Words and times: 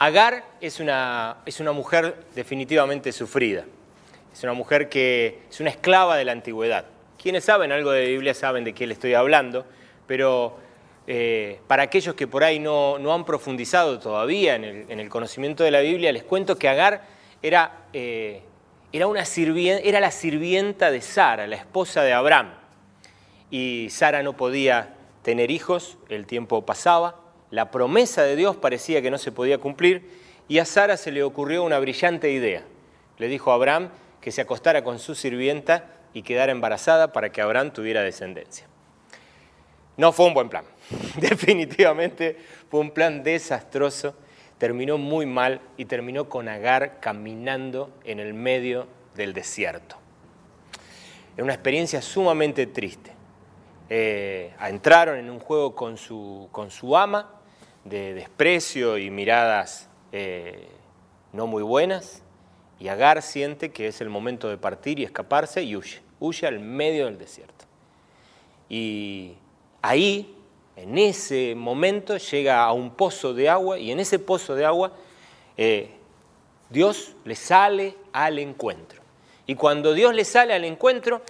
Agar 0.00 0.44
es 0.62 0.80
una, 0.80 1.36
es 1.44 1.60
una 1.60 1.72
mujer 1.72 2.24
definitivamente 2.34 3.12
sufrida. 3.12 3.66
Es 4.32 4.42
una 4.42 4.54
mujer 4.54 4.88
que 4.88 5.42
es 5.50 5.60
una 5.60 5.68
esclava 5.68 6.16
de 6.16 6.24
la 6.24 6.32
antigüedad. 6.32 6.86
Quienes 7.22 7.44
saben 7.44 7.70
algo 7.70 7.90
de 7.90 8.06
Biblia 8.06 8.32
saben 8.32 8.64
de 8.64 8.72
qué 8.72 8.86
le 8.86 8.94
estoy 8.94 9.12
hablando, 9.12 9.66
pero 10.06 10.56
eh, 11.06 11.60
para 11.66 11.82
aquellos 11.82 12.14
que 12.14 12.26
por 12.26 12.44
ahí 12.44 12.58
no, 12.58 12.98
no 12.98 13.12
han 13.12 13.26
profundizado 13.26 13.98
todavía 13.98 14.54
en 14.54 14.64
el, 14.64 14.86
en 14.90 15.00
el, 15.00 15.10
conocimiento 15.10 15.64
de 15.64 15.70
la 15.70 15.80
Biblia, 15.80 16.12
les 16.12 16.22
cuento 16.22 16.56
que 16.56 16.70
Agar 16.70 17.02
era, 17.42 17.84
eh, 17.92 18.40
era, 18.94 19.06
una 19.06 19.26
sirvien, 19.26 19.82
era 19.84 20.00
la 20.00 20.12
sirvienta 20.12 20.90
de 20.90 21.02
Sara, 21.02 21.46
la 21.46 21.56
esposa 21.56 22.02
de 22.02 22.14
Abraham. 22.14 22.54
Y 23.50 23.88
Sara 23.90 24.22
no 24.22 24.34
podía 24.34 24.94
tener 25.20 25.50
hijos, 25.50 25.98
el 26.08 26.24
tiempo 26.24 26.64
pasaba, 26.64 27.19
la 27.50 27.70
promesa 27.70 28.22
de 28.22 28.36
Dios 28.36 28.56
parecía 28.56 29.02
que 29.02 29.10
no 29.10 29.18
se 29.18 29.32
podía 29.32 29.58
cumplir, 29.58 30.08
y 30.48 30.58
a 30.58 30.64
Sara 30.64 30.96
se 30.96 31.12
le 31.12 31.22
ocurrió 31.22 31.64
una 31.64 31.78
brillante 31.78 32.30
idea. 32.30 32.64
Le 33.18 33.28
dijo 33.28 33.50
a 33.50 33.54
Abraham 33.54 33.90
que 34.20 34.32
se 34.32 34.40
acostara 34.40 34.84
con 34.84 34.98
su 34.98 35.14
sirvienta 35.14 35.84
y 36.12 36.22
quedara 36.22 36.52
embarazada 36.52 37.12
para 37.12 37.30
que 37.30 37.40
Abraham 37.40 37.72
tuviera 37.72 38.02
descendencia. 38.02 38.66
No 39.96 40.12
fue 40.12 40.26
un 40.26 40.34
buen 40.34 40.48
plan. 40.48 40.64
Definitivamente 41.20 42.36
fue 42.70 42.80
un 42.80 42.90
plan 42.90 43.22
desastroso. 43.22 44.14
Terminó 44.58 44.98
muy 44.98 45.26
mal 45.26 45.60
y 45.76 45.86
terminó 45.86 46.28
con 46.28 46.48
Agar 46.48 47.00
caminando 47.00 47.90
en 48.04 48.18
el 48.20 48.34
medio 48.34 48.86
del 49.14 49.32
desierto. 49.32 49.96
Era 51.34 51.44
una 51.44 51.54
experiencia 51.54 52.02
sumamente 52.02 52.66
triste. 52.66 53.12
Eh, 53.88 54.54
entraron 54.60 55.18
en 55.18 55.30
un 55.30 55.40
juego 55.40 55.74
con 55.74 55.96
su, 55.96 56.48
con 56.52 56.70
su 56.70 56.96
ama 56.96 57.39
de 57.84 58.14
desprecio 58.14 58.98
y 58.98 59.10
miradas 59.10 59.88
eh, 60.12 60.68
no 61.32 61.46
muy 61.46 61.62
buenas. 61.62 62.22
Y 62.78 62.88
Agar 62.88 63.22
siente 63.22 63.70
que 63.70 63.88
es 63.88 64.00
el 64.00 64.08
momento 64.08 64.48
de 64.48 64.56
partir 64.56 64.98
y 64.98 65.04
escaparse 65.04 65.62
y 65.62 65.76
huye. 65.76 66.00
Huye 66.18 66.46
al 66.46 66.60
medio 66.60 67.06
del 67.06 67.18
desierto. 67.18 67.66
Y 68.68 69.34
ahí, 69.82 70.34
en 70.76 70.96
ese 70.96 71.54
momento, 71.54 72.16
llega 72.16 72.64
a 72.64 72.72
un 72.72 72.90
pozo 72.90 73.34
de 73.34 73.48
agua 73.48 73.78
y 73.78 73.90
en 73.90 74.00
ese 74.00 74.18
pozo 74.18 74.54
de 74.54 74.64
agua 74.64 74.92
eh, 75.56 75.90
Dios 76.70 77.14
le 77.24 77.34
sale 77.34 77.96
al 78.12 78.38
encuentro. 78.38 79.02
Y 79.46 79.56
cuando 79.56 79.92
Dios 79.92 80.14
le 80.14 80.24
sale 80.24 80.54
al 80.54 80.64
encuentro, 80.64 81.22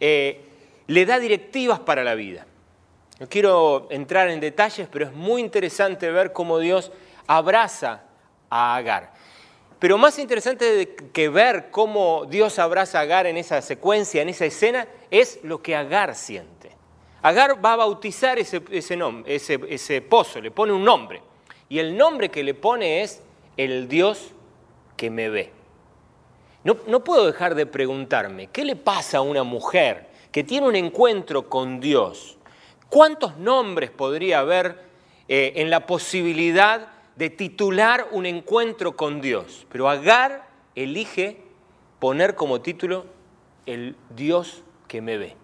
eh, 0.00 0.40
le 0.86 1.06
da 1.06 1.18
directivas 1.18 1.78
para 1.80 2.02
la 2.02 2.14
vida. 2.14 2.46
No 3.18 3.28
quiero 3.28 3.86
entrar 3.90 4.28
en 4.28 4.40
detalles, 4.40 4.88
pero 4.90 5.06
es 5.06 5.12
muy 5.12 5.40
interesante 5.40 6.10
ver 6.10 6.32
cómo 6.32 6.58
Dios 6.58 6.92
abraza 7.26 8.02
a 8.50 8.76
Agar. 8.76 9.12
Pero 9.78 9.98
más 9.98 10.18
interesante 10.18 10.96
que 11.12 11.28
ver 11.28 11.70
cómo 11.70 12.26
Dios 12.26 12.58
abraza 12.58 12.98
a 12.98 13.02
Agar 13.02 13.26
en 13.26 13.36
esa 13.36 13.62
secuencia, 13.62 14.22
en 14.22 14.28
esa 14.28 14.44
escena, 14.44 14.86
es 15.10 15.40
lo 15.42 15.62
que 15.62 15.74
Agar 15.74 16.14
siente. 16.14 16.76
Agar 17.22 17.64
va 17.64 17.72
a 17.72 17.76
bautizar 17.76 18.38
ese, 18.38 20.00
pozo, 20.02 20.40
le 20.40 20.50
pone 20.50 20.72
un 20.72 20.84
nombre. 20.84 21.22
Y 21.68 21.78
el 21.78 21.96
nombre 21.96 22.30
que 22.30 22.44
le 22.44 22.54
pone 22.54 23.02
es 23.02 23.22
el 23.56 23.88
Dios 23.88 24.30
que 24.96 25.10
me 25.10 25.28
ve. 25.28 25.52
No, 26.62 27.04
puedo 27.04 27.26
dejar 27.26 27.54
de 27.54 27.64
preguntarme, 27.66 28.48
¿qué 28.48 28.64
le 28.64 28.76
pasa 28.76 29.18
a 29.18 29.20
una 29.22 29.42
mujer 29.44 30.08
que 30.32 30.44
tiene 30.44 30.66
un 30.66 30.76
encuentro 30.76 31.48
con 31.48 31.80
Dios? 31.80 32.35
¿Cuántos 32.88 33.36
nombres 33.36 33.90
podría 33.90 34.40
haber 34.40 34.84
eh, 35.28 35.54
en 35.56 35.70
la 35.70 35.86
posibilidad 35.86 36.88
de 37.16 37.30
titular 37.30 38.08
un 38.12 38.26
encuentro 38.26 38.96
con 38.96 39.20
Dios? 39.20 39.66
Pero 39.70 39.88
Agar 39.88 40.48
elige 40.74 41.42
poner 41.98 42.34
como 42.34 42.60
título 42.60 43.06
el 43.66 43.96
Dios 44.10 44.62
que 44.88 45.00
me 45.00 45.18
ve. 45.18 45.36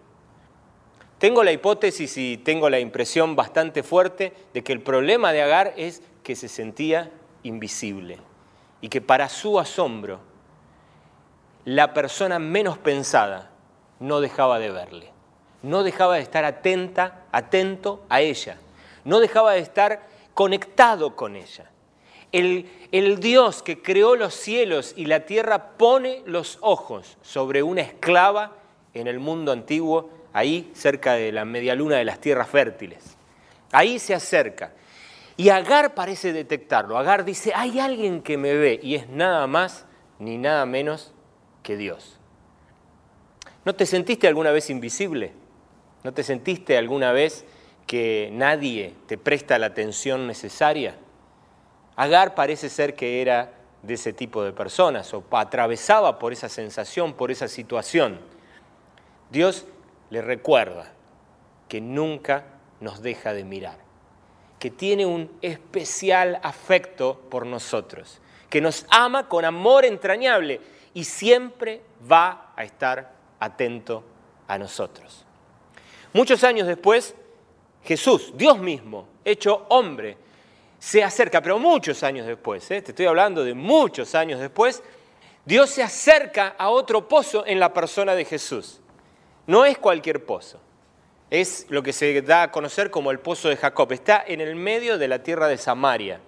Tengo 1.19 1.43
la 1.43 1.51
hipótesis 1.51 2.17
y 2.17 2.37
tengo 2.37 2.69
la 2.69 2.79
impresión 2.79 3.35
bastante 3.35 3.81
fuerte 3.81 4.33
de 4.53 4.63
que 4.63 4.73
el 4.73 4.81
problema 4.81 5.31
de 5.31 5.41
Agar 5.41 5.73
es 5.77 6.01
que 6.21 6.35
se 6.35 6.49
sentía 6.49 7.11
invisible 7.43 8.19
y 8.81 8.89
que 8.89 8.99
para 8.99 9.29
su 9.29 9.59
asombro 9.59 10.19
la 11.63 11.93
persona 11.93 12.39
menos 12.39 12.77
pensada 12.77 13.51
no 14.01 14.19
dejaba 14.19 14.59
de 14.59 14.69
verle, 14.69 15.12
no 15.63 15.83
dejaba 15.83 16.15
de 16.15 16.21
estar 16.21 16.45
atenta, 16.45 17.23
atento 17.31 18.05
a 18.09 18.21
ella, 18.21 18.57
no 19.05 19.19
dejaba 19.19 19.53
de 19.53 19.59
estar 19.59 20.07
conectado 20.33 21.15
con 21.15 21.35
ella. 21.35 21.69
El, 22.31 22.69
el, 22.91 23.19
Dios 23.19 23.63
que 23.63 23.81
creó 23.81 24.15
los 24.15 24.33
cielos 24.33 24.93
y 24.95 25.05
la 25.05 25.21
tierra 25.21 25.77
pone 25.77 26.21
los 26.25 26.57
ojos 26.61 27.17
sobre 27.21 27.63
una 27.63 27.81
esclava 27.81 28.53
en 28.93 29.07
el 29.07 29.19
mundo 29.19 29.51
antiguo, 29.51 30.09
ahí 30.33 30.71
cerca 30.73 31.13
de 31.13 31.31
la 31.31 31.45
media 31.45 31.75
luna 31.75 31.97
de 31.97 32.05
las 32.05 32.19
tierras 32.19 32.49
fértiles. 32.49 33.17
Ahí 33.71 33.99
se 33.99 34.15
acerca. 34.15 34.73
Y 35.37 35.49
Agar 35.49 35.93
parece 35.95 36.33
detectarlo. 36.33 36.97
Agar 36.97 37.23
dice, 37.23 37.53
hay 37.55 37.79
alguien 37.79 38.21
que 38.21 38.37
me 38.37 38.53
ve 38.53 38.79
y 38.81 38.95
es 38.95 39.09
nada 39.09 39.45
más 39.47 39.85
ni 40.19 40.37
nada 40.37 40.65
menos 40.65 41.13
que 41.61 41.77
Dios. 41.77 42.19
¿No 43.65 43.73
te 43.75 43.85
sentiste 43.85 44.27
alguna 44.27 44.51
vez 44.51 44.69
invisible? 44.69 45.33
¿No 46.03 46.13
te 46.13 46.23
sentiste 46.23 46.77
alguna 46.77 47.11
vez 47.13 47.45
que 47.87 48.29
nadie 48.33 48.93
te 49.07 49.17
presta 49.17 49.57
la 49.57 49.67
atención 49.67 50.27
necesaria? 50.27 50.95
Agar 51.95 52.35
parece 52.35 52.69
ser 52.69 52.95
que 52.95 53.21
era 53.21 53.53
de 53.83 53.93
ese 53.93 54.13
tipo 54.13 54.43
de 54.43 54.51
personas 54.51 55.13
o 55.13 55.23
atravesaba 55.31 56.19
por 56.19 56.33
esa 56.33 56.49
sensación, 56.49 57.13
por 57.13 57.31
esa 57.31 57.47
situación. 57.47 58.19
Dios 59.29 59.65
le 60.09 60.21
recuerda 60.21 60.91
que 61.69 61.81
nunca 61.81 62.45
nos 62.79 63.01
deja 63.01 63.33
de 63.33 63.43
mirar, 63.45 63.77
que 64.59 64.71
tiene 64.71 65.05
un 65.05 65.31
especial 65.41 66.39
afecto 66.43 67.21
por 67.29 67.45
nosotros, 67.45 68.19
que 68.49 68.61
nos 68.61 68.85
ama 68.89 69.27
con 69.27 69.45
amor 69.45 69.85
entrañable 69.85 70.61
y 70.93 71.05
siempre 71.05 71.81
va 72.11 72.53
a 72.55 72.63
estar 72.63 73.13
atento 73.39 74.03
a 74.47 74.57
nosotros. 74.57 75.22
Muchos 76.13 76.43
años 76.43 76.67
después, 76.67 77.15
Jesús, 77.83 78.31
Dios 78.35 78.59
mismo, 78.59 79.07
hecho 79.25 79.65
hombre, 79.69 80.17
se 80.79 81.03
acerca, 81.03 81.41
pero 81.41 81.59
muchos 81.59 82.03
años 82.03 82.27
después, 82.27 82.69
¿eh? 82.71 82.81
te 82.81 82.91
estoy 82.91 83.05
hablando 83.05 83.43
de 83.43 83.53
muchos 83.53 84.15
años 84.15 84.39
después, 84.39 84.83
Dios 85.45 85.69
se 85.69 85.83
acerca 85.83 86.55
a 86.57 86.69
otro 86.69 87.07
pozo 87.07 87.45
en 87.45 87.59
la 87.59 87.73
persona 87.73 88.15
de 88.15 88.25
Jesús. 88.25 88.79
No 89.47 89.65
es 89.65 89.77
cualquier 89.77 90.25
pozo, 90.25 90.59
es 91.29 91.65
lo 91.69 91.83
que 91.83 91.91
se 91.91 92.21
da 92.21 92.43
a 92.43 92.51
conocer 92.51 92.91
como 92.91 93.11
el 93.11 93.19
pozo 93.19 93.49
de 93.49 93.57
Jacob. 93.57 93.91
Está 93.91 94.23
en 94.25 94.39
el 94.39 94.55
medio 94.55 94.97
de 94.97 95.07
la 95.07 95.23
tierra 95.23 95.47
de 95.47 95.57
Samaria, 95.57 96.21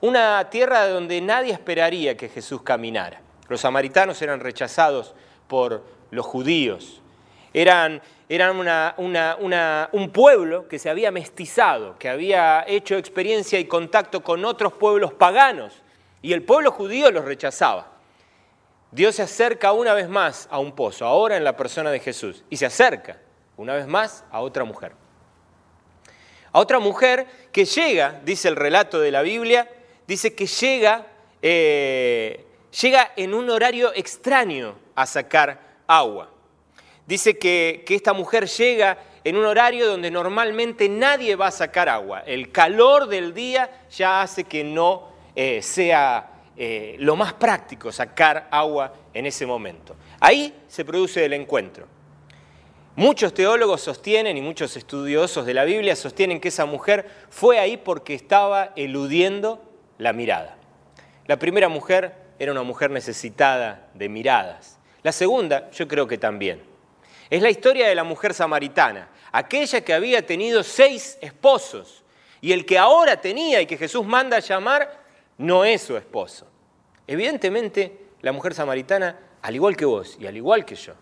una 0.00 0.50
tierra 0.50 0.88
donde 0.88 1.20
nadie 1.20 1.52
esperaría 1.52 2.16
que 2.16 2.28
Jesús 2.28 2.62
caminara. 2.62 3.20
Los 3.48 3.62
samaritanos 3.62 4.20
eran 4.22 4.40
rechazados 4.40 5.14
por 5.48 5.84
los 6.10 6.26
judíos, 6.26 7.00
eran, 7.54 8.02
eran 8.34 8.56
un 9.92 10.10
pueblo 10.10 10.66
que 10.66 10.78
se 10.78 10.88
había 10.88 11.10
mestizado, 11.10 11.98
que 11.98 12.08
había 12.08 12.64
hecho 12.66 12.96
experiencia 12.96 13.58
y 13.58 13.66
contacto 13.66 14.22
con 14.22 14.46
otros 14.46 14.72
pueblos 14.72 15.12
paganos, 15.12 15.82
y 16.22 16.32
el 16.32 16.42
pueblo 16.42 16.70
judío 16.72 17.10
los 17.10 17.26
rechazaba. 17.26 17.92
Dios 18.90 19.16
se 19.16 19.22
acerca 19.22 19.72
una 19.72 19.92
vez 19.92 20.08
más 20.08 20.48
a 20.50 20.58
un 20.60 20.72
pozo, 20.72 21.04
ahora 21.04 21.36
en 21.36 21.44
la 21.44 21.58
persona 21.58 21.90
de 21.90 22.00
Jesús, 22.00 22.42
y 22.48 22.56
se 22.56 22.64
acerca 22.64 23.18
una 23.58 23.74
vez 23.74 23.86
más 23.86 24.24
a 24.30 24.40
otra 24.40 24.64
mujer. 24.64 24.92
A 26.52 26.58
otra 26.58 26.78
mujer 26.78 27.26
que 27.52 27.66
llega, 27.66 28.20
dice 28.24 28.48
el 28.48 28.56
relato 28.56 28.98
de 28.98 29.10
la 29.10 29.20
Biblia, 29.20 29.68
dice 30.06 30.34
que 30.34 30.46
llega, 30.46 31.06
eh, 31.42 32.46
llega 32.80 33.12
en 33.14 33.34
un 33.34 33.50
horario 33.50 33.92
extraño 33.94 34.74
a 34.94 35.04
sacar 35.04 35.60
agua. 35.86 36.30
Dice 37.06 37.38
que, 37.38 37.84
esta 37.88 38.12
mujer 38.12 38.46
llega 38.46 38.98
en 39.24 39.36
un 39.36 39.44
horario 39.44 39.86
donde 39.86 40.10
normalmente 40.10 40.88
nadie 40.88 41.36
va 41.36 41.48
a 41.48 41.50
sacar 41.50 41.88
agua. 41.88 42.22
El 42.26 42.50
calor 42.50 43.08
del 43.08 43.34
día 43.34 43.70
ya 43.90 44.22
hace 44.22 44.44
que 44.44 44.64
no 44.64 45.08
eh, 45.34 45.62
sea 45.62 46.30
eh, 46.56 46.96
lo 46.98 47.16
más 47.16 47.32
práctico 47.32 47.90
sacar 47.92 48.48
agua 48.50 48.92
en 49.14 49.26
ese 49.26 49.46
momento. 49.46 49.96
Ahí 50.20 50.54
se 50.68 50.84
produce 50.84 51.24
el 51.24 51.32
encuentro. 51.32 51.86
Muchos 52.94 53.32
teólogos 53.32 53.80
sostienen 53.80 54.36
y 54.36 54.42
muchos 54.42 54.76
estudiosos 54.76 55.46
de 55.46 55.54
la 55.54 55.64
Biblia 55.64 55.96
sostienen 55.96 56.40
que 56.40 56.48
esa 56.48 56.66
mujer 56.66 57.08
fue 57.30 57.58
ahí 57.58 57.78
porque 57.78 58.14
estaba 58.14 58.72
eludiendo 58.76 59.62
la 59.98 60.12
mirada. 60.12 60.58
La 61.26 61.38
primera 61.38 61.68
mujer 61.68 62.14
era 62.38 62.52
una 62.52 62.62
mujer 62.62 62.90
necesitada 62.90 63.88
de 63.94 64.08
miradas. 64.08 64.78
La 65.02 65.12
segunda, 65.12 65.70
yo 65.70 65.88
creo 65.88 66.06
que 66.06 66.18
también. 66.18 66.71
Es 67.32 67.40
la 67.40 67.48
historia 67.48 67.88
de 67.88 67.94
la 67.94 68.04
mujer 68.04 68.34
samaritana, 68.34 69.08
aquella 69.32 69.80
que 69.80 69.94
había 69.94 70.26
tenido 70.26 70.62
seis 70.62 71.16
esposos 71.22 72.04
y 72.42 72.52
el 72.52 72.66
que 72.66 72.76
ahora 72.76 73.22
tenía 73.22 73.58
y 73.62 73.64
que 73.64 73.78
Jesús 73.78 74.04
manda 74.04 74.36
a 74.36 74.40
llamar 74.40 75.00
no 75.38 75.64
es 75.64 75.80
su 75.80 75.96
esposo. 75.96 76.46
Evidentemente, 77.06 78.00
la 78.20 78.32
mujer 78.32 78.52
samaritana, 78.52 79.18
al 79.40 79.54
igual 79.54 79.78
que 79.78 79.86
vos 79.86 80.18
y 80.20 80.26
al 80.26 80.36
igual 80.36 80.66
que 80.66 80.74
yo, 80.74 80.92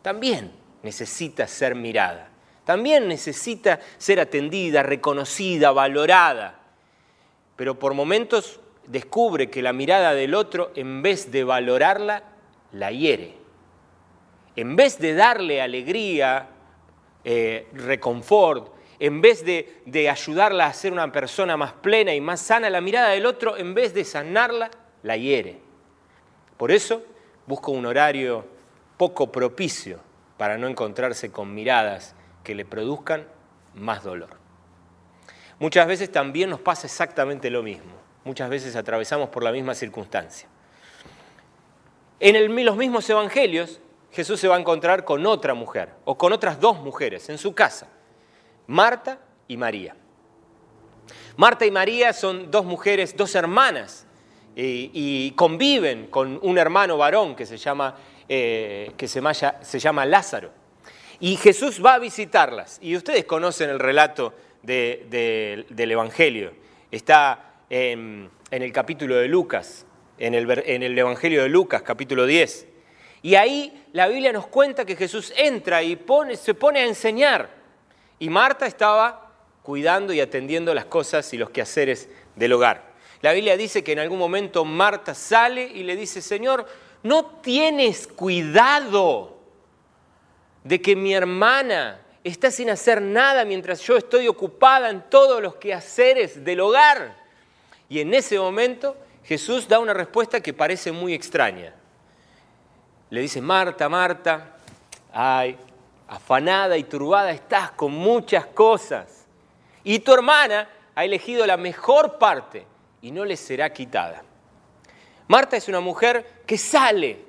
también 0.00 0.52
necesita 0.84 1.48
ser 1.48 1.74
mirada, 1.74 2.28
también 2.64 3.08
necesita 3.08 3.80
ser 3.98 4.20
atendida, 4.20 4.84
reconocida, 4.84 5.72
valorada, 5.72 6.60
pero 7.56 7.80
por 7.80 7.94
momentos 7.94 8.60
descubre 8.86 9.50
que 9.50 9.60
la 9.60 9.72
mirada 9.72 10.14
del 10.14 10.36
otro, 10.36 10.70
en 10.76 11.02
vez 11.02 11.32
de 11.32 11.42
valorarla, 11.42 12.22
la 12.70 12.92
hiere. 12.92 13.39
En 14.60 14.76
vez 14.76 14.98
de 14.98 15.14
darle 15.14 15.62
alegría, 15.62 16.48
eh, 17.24 17.66
reconfort, 17.72 18.74
en 18.98 19.22
vez 19.22 19.42
de, 19.42 19.80
de 19.86 20.10
ayudarla 20.10 20.66
a 20.66 20.72
ser 20.74 20.92
una 20.92 21.10
persona 21.10 21.56
más 21.56 21.72
plena 21.72 22.12
y 22.14 22.20
más 22.20 22.40
sana, 22.42 22.68
la 22.68 22.82
mirada 22.82 23.08
del 23.08 23.24
otro, 23.24 23.56
en 23.56 23.72
vez 23.72 23.94
de 23.94 24.04
sanarla, 24.04 24.70
la 25.02 25.16
hiere. 25.16 25.58
Por 26.58 26.70
eso 26.70 27.02
busca 27.46 27.70
un 27.70 27.86
horario 27.86 28.44
poco 28.98 29.32
propicio 29.32 29.98
para 30.36 30.58
no 30.58 30.68
encontrarse 30.68 31.32
con 31.32 31.54
miradas 31.54 32.14
que 32.44 32.54
le 32.54 32.66
produzcan 32.66 33.26
más 33.74 34.04
dolor. 34.04 34.36
Muchas 35.58 35.86
veces 35.86 36.12
también 36.12 36.50
nos 36.50 36.60
pasa 36.60 36.86
exactamente 36.86 37.48
lo 37.48 37.62
mismo. 37.62 37.92
Muchas 38.24 38.50
veces 38.50 38.76
atravesamos 38.76 39.30
por 39.30 39.42
la 39.42 39.52
misma 39.52 39.74
circunstancia. 39.74 40.48
En 42.18 42.36
el- 42.36 42.54
los 42.64 42.76
mismos 42.76 43.08
evangelios, 43.08 43.80
Jesús 44.12 44.40
se 44.40 44.48
va 44.48 44.56
a 44.56 44.60
encontrar 44.60 45.04
con 45.04 45.24
otra 45.26 45.54
mujer, 45.54 45.90
o 46.04 46.16
con 46.18 46.32
otras 46.32 46.60
dos 46.60 46.78
mujeres, 46.80 47.28
en 47.28 47.38
su 47.38 47.54
casa, 47.54 47.88
Marta 48.66 49.18
y 49.48 49.56
María. 49.56 49.96
Marta 51.36 51.64
y 51.66 51.70
María 51.70 52.12
son 52.12 52.50
dos 52.50 52.64
mujeres, 52.64 53.16
dos 53.16 53.34
hermanas, 53.34 54.06
y, 54.56 54.90
y 54.92 55.30
conviven 55.32 56.08
con 56.08 56.38
un 56.42 56.58
hermano 56.58 56.96
varón 56.98 57.34
que 57.36 57.46
se 57.46 57.56
llama, 57.56 57.96
eh, 58.28 58.92
que 58.96 59.08
se, 59.08 59.22
se 59.62 59.78
llama 59.78 60.04
Lázaro. 60.04 60.50
Y 61.20 61.36
Jesús 61.36 61.80
va 61.84 61.94
a 61.94 61.98
visitarlas. 61.98 62.78
Y 62.82 62.96
ustedes 62.96 63.24
conocen 63.26 63.70
el 63.70 63.78
relato 63.78 64.34
de- 64.62 65.06
de- 65.08 65.66
del 65.70 65.92
Evangelio. 65.92 66.52
Está 66.90 67.62
en, 67.70 68.30
en 68.50 68.62
el 68.62 68.72
capítulo 68.72 69.16
de 69.16 69.28
Lucas, 69.28 69.86
en 70.18 70.34
el, 70.34 70.50
en 70.66 70.82
el 70.82 70.98
Evangelio 70.98 71.42
de 71.42 71.48
Lucas, 71.48 71.82
capítulo 71.82 72.26
10. 72.26 72.66
Y 73.22 73.34
ahí 73.34 73.86
la 73.92 74.08
Biblia 74.08 74.32
nos 74.32 74.46
cuenta 74.46 74.84
que 74.84 74.96
Jesús 74.96 75.32
entra 75.36 75.82
y 75.82 75.98
se 76.34 76.54
pone 76.54 76.80
a 76.80 76.86
enseñar. 76.86 77.50
Y 78.18 78.30
Marta 78.30 78.66
estaba 78.66 79.32
cuidando 79.62 80.12
y 80.12 80.20
atendiendo 80.20 80.74
las 80.74 80.86
cosas 80.86 81.32
y 81.32 81.36
los 81.36 81.50
quehaceres 81.50 82.08
del 82.36 82.52
hogar. 82.52 82.90
La 83.20 83.32
Biblia 83.32 83.56
dice 83.56 83.84
que 83.84 83.92
en 83.92 83.98
algún 83.98 84.18
momento 84.18 84.64
Marta 84.64 85.14
sale 85.14 85.64
y 85.64 85.82
le 85.82 85.96
dice, 85.96 86.22
Señor, 86.22 86.66
¿no 87.02 87.26
tienes 87.42 88.06
cuidado 88.06 89.38
de 90.64 90.80
que 90.80 90.96
mi 90.96 91.12
hermana 91.12 92.00
está 92.24 92.50
sin 92.50 92.70
hacer 92.70 93.02
nada 93.02 93.44
mientras 93.44 93.80
yo 93.82 93.96
estoy 93.96 94.28
ocupada 94.28 94.88
en 94.88 95.02
todos 95.10 95.42
los 95.42 95.56
quehaceres 95.56 96.42
del 96.42 96.60
hogar? 96.60 97.16
Y 97.90 98.00
en 98.00 98.14
ese 98.14 98.38
momento 98.38 98.96
Jesús 99.24 99.68
da 99.68 99.78
una 99.78 99.92
respuesta 99.92 100.40
que 100.40 100.54
parece 100.54 100.90
muy 100.90 101.12
extraña. 101.12 101.74
Le 103.10 103.20
dice, 103.20 103.40
Marta, 103.40 103.88
Marta, 103.88 104.56
ay, 105.12 105.56
afanada 106.08 106.76
y 106.76 106.84
turbada 106.84 107.32
estás 107.32 107.72
con 107.72 107.92
muchas 107.92 108.46
cosas. 108.46 109.26
Y 109.84 109.98
tu 110.00 110.12
hermana 110.14 110.68
ha 110.94 111.04
elegido 111.04 111.46
la 111.46 111.56
mejor 111.56 112.18
parte 112.18 112.66
y 113.02 113.10
no 113.10 113.24
le 113.24 113.36
será 113.36 113.72
quitada. 113.72 114.22
Marta 115.28 115.56
es 115.56 115.68
una 115.68 115.80
mujer 115.80 116.42
que 116.46 116.58
sale 116.58 117.24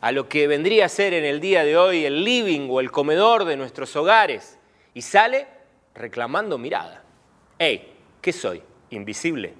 a 0.00 0.12
lo 0.12 0.28
que 0.28 0.46
vendría 0.46 0.86
a 0.86 0.88
ser 0.88 1.14
en 1.14 1.24
el 1.24 1.40
día 1.40 1.64
de 1.64 1.76
hoy 1.76 2.04
el 2.04 2.24
living 2.24 2.68
o 2.70 2.80
el 2.80 2.90
comedor 2.90 3.44
de 3.44 3.56
nuestros 3.56 3.96
hogares 3.96 4.58
y 4.94 5.02
sale 5.02 5.46
reclamando 5.94 6.58
mirada. 6.58 7.02
Hey, 7.58 7.94
¿qué 8.20 8.32
soy? 8.32 8.62
¿Invisible? 8.90 9.54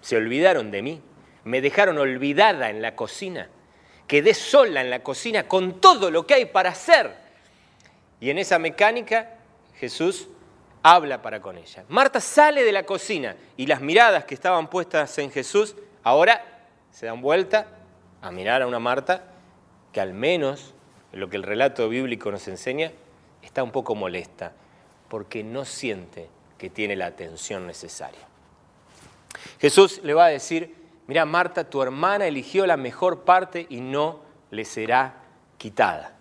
¿Se 0.00 0.16
olvidaron 0.16 0.70
de 0.70 0.82
mí? 0.82 1.02
¿Me 1.44 1.60
dejaron 1.60 1.98
olvidada 1.98 2.70
en 2.70 2.82
la 2.82 2.96
cocina? 2.96 3.50
Quedé 4.08 4.34
sola 4.34 4.80
en 4.80 4.90
la 4.90 5.02
cocina 5.02 5.46
con 5.46 5.80
todo 5.80 6.10
lo 6.10 6.26
que 6.26 6.34
hay 6.34 6.46
para 6.46 6.70
hacer. 6.70 7.14
Y 8.20 8.30
en 8.30 8.38
esa 8.38 8.58
mecánica 8.58 9.36
Jesús 9.76 10.28
habla 10.82 11.22
para 11.22 11.40
con 11.40 11.58
ella. 11.58 11.84
Marta 11.88 12.20
sale 12.20 12.64
de 12.64 12.72
la 12.72 12.84
cocina 12.84 13.36
y 13.56 13.66
las 13.66 13.80
miradas 13.80 14.24
que 14.24 14.34
estaban 14.34 14.68
puestas 14.68 15.16
en 15.18 15.30
Jesús 15.30 15.76
ahora 16.02 16.42
se 16.90 17.06
dan 17.06 17.20
vuelta 17.20 17.66
a 18.22 18.30
mirar 18.32 18.62
a 18.62 18.66
una 18.66 18.78
Marta 18.78 19.24
que 19.92 20.00
al 20.00 20.14
menos, 20.14 20.74
en 21.12 21.20
lo 21.20 21.28
que 21.28 21.36
el 21.36 21.42
relato 21.42 21.88
bíblico 21.88 22.30
nos 22.30 22.48
enseña, 22.48 22.92
está 23.42 23.62
un 23.62 23.70
poco 23.70 23.94
molesta 23.94 24.52
porque 25.08 25.44
no 25.44 25.64
siente 25.64 26.28
que 26.56 26.70
tiene 26.70 26.96
la 26.96 27.06
atención 27.06 27.66
necesaria. 27.66 28.20
Jesús 29.60 30.00
le 30.02 30.14
va 30.14 30.26
a 30.26 30.30
decir, 30.30 30.74
mira 31.08 31.24
Marta, 31.24 31.68
tu 31.68 31.82
hermana 31.82 32.26
eligió 32.26 32.64
la 32.64 32.76
mejor 32.76 33.24
parte 33.24 33.66
y 33.68 33.80
no 33.80 34.20
le 34.52 34.64
será 34.64 35.16
quitada. 35.56 36.14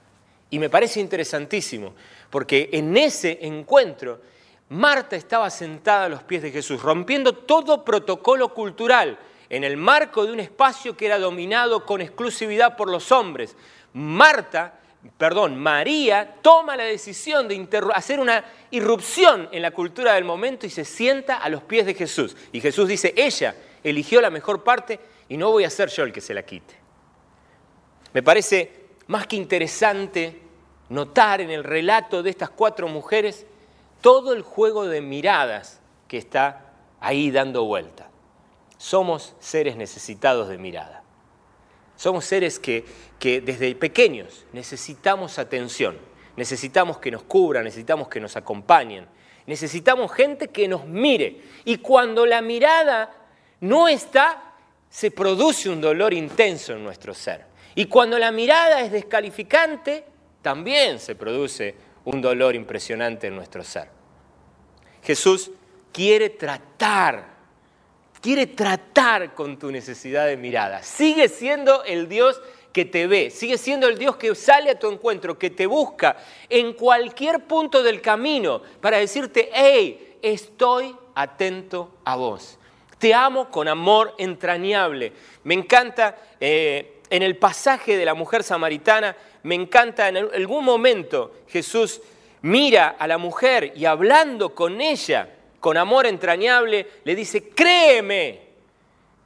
Y 0.50 0.58
me 0.58 0.70
parece 0.70 1.00
interesantísimo, 1.00 1.94
porque 2.32 2.70
en 2.72 2.98
ese 2.98 3.38
encuentro 3.42 4.22
Marta 4.70 5.16
estaba 5.16 5.50
sentada 5.50 6.06
a 6.06 6.10
los 6.10 6.24
pies 6.24 6.42
de 6.42 6.52
Jesús, 6.52 6.82
rompiendo 6.82 7.34
todo 7.34 7.86
protocolo 7.86 8.54
cultural 8.54 9.18
en 9.50 9.64
el 9.64 9.78
marco 9.78 10.26
de 10.26 10.32
un 10.32 10.40
espacio 10.40 10.98
que 10.98 11.06
era 11.06 11.20
dominado 11.20 11.86
con 11.86 12.02
exclusividad 12.02 12.76
por 12.76 12.90
los 12.90 13.12
hombres. 13.12 13.56
Marta, 13.94 14.80
perdón, 15.18 15.56
María 15.56 16.36
toma 16.42 16.76
la 16.76 16.84
decisión 16.84 17.48
de 17.48 17.68
hacer 17.94 18.20
una 18.20 18.44
irrupción 18.72 19.48
en 19.52 19.62
la 19.62 19.72
cultura 19.72 20.14
del 20.16 20.26
momento 20.26 20.66
y 20.66 20.70
se 20.70 20.84
sienta 20.84 21.38
a 21.38 21.48
los 21.48 21.64
pies 21.64 21.86
de 21.86 21.94
Jesús. 21.94 22.36
Y 22.52 22.60
Jesús 22.60 22.90
dice, 22.90 23.14
ella 23.16 23.56
eligió 23.84 24.22
la 24.22 24.30
mejor 24.30 24.64
parte 24.64 25.00
y 25.30 25.38
no 25.38 25.52
voy 25.52 25.64
a 25.64 25.70
ser 25.70 25.90
yo 25.90 26.04
el 26.04 26.14
que 26.14 26.22
se 26.22 26.34
la 26.34 26.44
quite. 26.44 26.76
Me 28.14 28.24
parece 28.24 28.88
más 29.08 29.28
que 29.28 29.36
interesante 29.36 30.42
notar 30.90 31.42
en 31.42 31.50
el 31.50 31.64
relato 31.64 32.24
de 32.24 32.30
estas 32.30 32.50
cuatro 32.50 32.88
mujeres 32.88 33.46
todo 34.02 34.34
el 34.34 34.42
juego 34.42 34.86
de 34.86 35.02
miradas 35.02 35.82
que 36.08 36.18
está 36.18 36.74
ahí 37.00 37.32
dando 37.32 37.66
vuelta. 37.66 38.10
Somos 38.78 39.36
seres 39.40 39.76
necesitados 39.76 40.50
de 40.50 40.58
mirada. 40.58 41.04
Somos 41.96 42.26
seres 42.26 42.60
que, 42.60 42.86
que 43.20 43.42
desde 43.42 43.74
pequeños 43.76 44.46
necesitamos 44.54 45.40
atención, 45.40 45.98
necesitamos 46.36 47.00
que 47.00 47.10
nos 47.10 47.24
cubran, 47.24 47.64
necesitamos 47.64 48.08
que 48.08 48.20
nos 48.20 48.38
acompañen, 48.38 49.08
necesitamos 49.48 50.12
gente 50.12 50.50
que 50.50 50.68
nos 50.68 50.86
mire. 50.86 51.42
Y 51.66 51.78
cuando 51.78 52.28
la 52.28 52.42
mirada 52.44 53.12
no 53.62 53.88
está, 53.88 54.54
se 54.90 55.12
produce 55.12 55.70
un 55.70 55.82
dolor 55.82 56.14
intenso 56.14 56.74
en 56.74 56.84
nuestro 56.84 57.14
ser. 57.14 57.46
Y 57.76 57.86
cuando 57.86 58.18
la 58.18 58.32
mirada 58.32 58.82
es 58.82 58.92
descalificante, 58.92 60.04
también 60.42 61.00
se 61.00 61.16
produce 61.16 61.76
un 62.06 62.22
dolor 62.22 62.56
impresionante 62.56 63.28
en 63.28 63.36
nuestro 63.36 63.64
ser. 63.64 63.90
Jesús 65.04 65.52
quiere 65.92 66.30
tratar, 66.32 67.26
quiere 68.22 68.48
tratar 68.48 69.34
con 69.34 69.58
tu 69.60 69.72
necesidad 69.72 70.26
de 70.26 70.38
mirada. 70.38 70.84
Sigue 70.84 71.30
siendo 71.30 71.84
el 71.84 72.08
Dios 72.08 72.42
que 72.72 72.86
te 72.86 73.08
ve, 73.08 73.30
sigue 73.30 73.58
siendo 73.58 73.88
el 73.88 73.98
Dios 73.98 74.18
que 74.18 74.36
sale 74.36 74.72
a 74.72 74.80
tu 74.80 74.90
encuentro, 74.92 75.38
que 75.38 75.50
te 75.50 75.66
busca 75.66 76.18
en 76.50 76.74
cualquier 76.74 77.46
punto 77.46 77.82
del 77.82 78.02
camino 78.02 78.62
para 78.82 78.98
decirte, 78.98 79.50
hey, 79.54 80.18
estoy 80.22 80.96
atento 81.16 81.92
a 82.06 82.16
vos. 82.16 82.58
Te 83.00 83.14
amo 83.14 83.50
con 83.50 83.68
amor 83.68 84.16
entrañable. 84.18 85.14
Me 85.44 85.54
encanta 85.54 86.16
eh, 86.40 87.02
en 87.10 87.24
el 87.24 87.38
pasaje 87.38 87.98
de 87.98 88.06
la 88.06 88.14
mujer 88.14 88.44
samaritana, 88.44 89.16
me 89.44 89.56
encanta, 89.56 90.10
en 90.10 90.18
algún 90.18 90.66
momento 90.66 91.34
Jesús 91.48 92.02
mira 92.42 92.96
a 93.00 93.08
la 93.08 93.18
mujer 93.18 93.74
y 93.76 93.86
hablando 93.86 94.54
con 94.54 94.82
ella, 94.82 95.30
con 95.60 95.78
amor 95.78 96.06
entrañable, 96.06 96.88
le 97.04 97.16
dice, 97.16 97.50
créeme, 97.50 98.42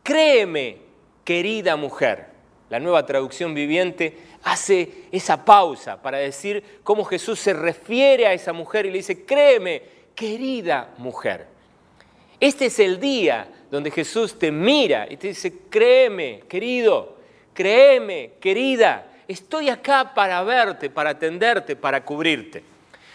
créeme, 0.04 0.78
querida 1.24 1.76
mujer. 1.76 2.28
La 2.70 2.80
nueva 2.80 3.06
traducción 3.06 3.54
viviente 3.54 4.18
hace 4.44 5.06
esa 5.12 5.44
pausa 5.44 6.02
para 6.02 6.20
decir 6.20 6.80
cómo 6.84 7.04
Jesús 7.04 7.40
se 7.40 7.54
refiere 7.54 8.28
a 8.28 8.34
esa 8.34 8.54
mujer 8.54 8.86
y 8.86 8.92
le 8.92 8.98
dice, 8.98 9.26
créeme, 9.26 9.82
querida 10.16 10.94
mujer. 10.98 11.48
Este 12.40 12.68
es 12.68 12.80
el 12.80 13.00
día 13.00 13.48
donde 13.72 13.90
Jesús 13.90 14.38
te 14.38 14.52
mira 14.52 15.08
y 15.10 15.16
te 15.16 15.30
dice, 15.30 15.54
créeme, 15.70 16.44
querido, 16.50 17.16
créeme, 17.54 18.34
querida, 18.42 19.08
estoy 19.30 19.70
acá 19.70 20.14
para 20.14 20.44
verte, 20.44 20.90
para 20.90 21.12
atenderte, 21.12 21.78
para 21.78 22.04
cubrirte. 22.04 22.64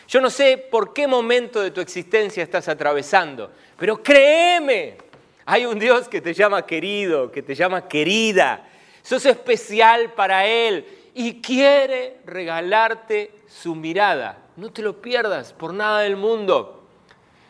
Yo 0.09 0.21
no 0.21 0.31
sé 0.31 0.57
por 0.57 0.95
qué 0.95 1.07
momento 1.07 1.61
de 1.61 1.71
tu 1.71 1.83
existencia 1.83 2.43
estás 2.43 2.69
atravesando, 2.69 3.51
pero 3.79 4.03
créeme, 4.03 4.97
hay 5.45 5.67
un 5.67 5.79
Dios 5.79 6.09
que 6.09 6.23
te 6.23 6.33
llama 6.33 6.65
querido, 6.65 7.31
que 7.31 7.43
te 7.43 7.55
llama 7.55 7.87
querida. 7.87 8.67
Sos 9.03 9.27
especial 9.27 10.13
para 10.15 10.47
Él 10.47 10.87
y 11.15 11.41
quiere 11.43 12.17
regalarte 12.25 13.31
su 13.47 13.75
mirada. 13.75 14.39
No 14.57 14.73
te 14.73 14.83
lo 14.83 15.03
pierdas 15.03 15.53
por 15.53 15.75
nada 15.75 16.01
del 16.01 16.17
mundo. 16.17 16.75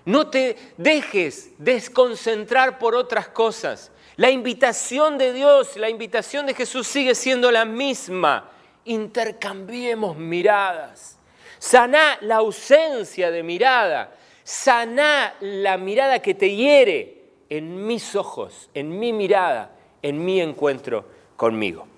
No 0.07 0.29
te 0.31 0.57
dejes 0.77 1.51
desconcentrar 1.59 2.79
por 2.79 2.95
otras 2.95 3.29
cosas. 3.29 3.91
La 4.15 4.31
invitación 4.31 5.19
de 5.19 5.33
Dios, 5.33 5.77
la 5.77 5.91
invitación 5.91 6.47
de 6.47 6.55
Jesús 6.55 6.87
sigue 6.87 7.15
siendo 7.15 7.51
la 7.51 7.65
misma. 7.65 8.51
Intercambiemos 8.85 10.17
miradas. 10.17 11.19
Saná 11.59 12.19
la 12.21 12.37
ausencia 12.37 13.33
de 13.33 13.43
mirada. 13.43 14.15
Saná 14.45 15.35
la 15.41 15.77
mirada 15.77 16.23
que 16.23 16.35
te 16.35 16.55
hiere 16.55 17.25
en 17.49 17.85
mis 17.85 18.15
ojos, 18.15 18.71
en 18.75 18.97
mi 18.97 19.13
mirada, 19.13 19.73
en 20.03 20.25
mi 20.25 20.41
encuentro 20.41 21.05
conmigo. 21.37 21.89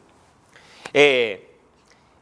Eh, 0.94 1.46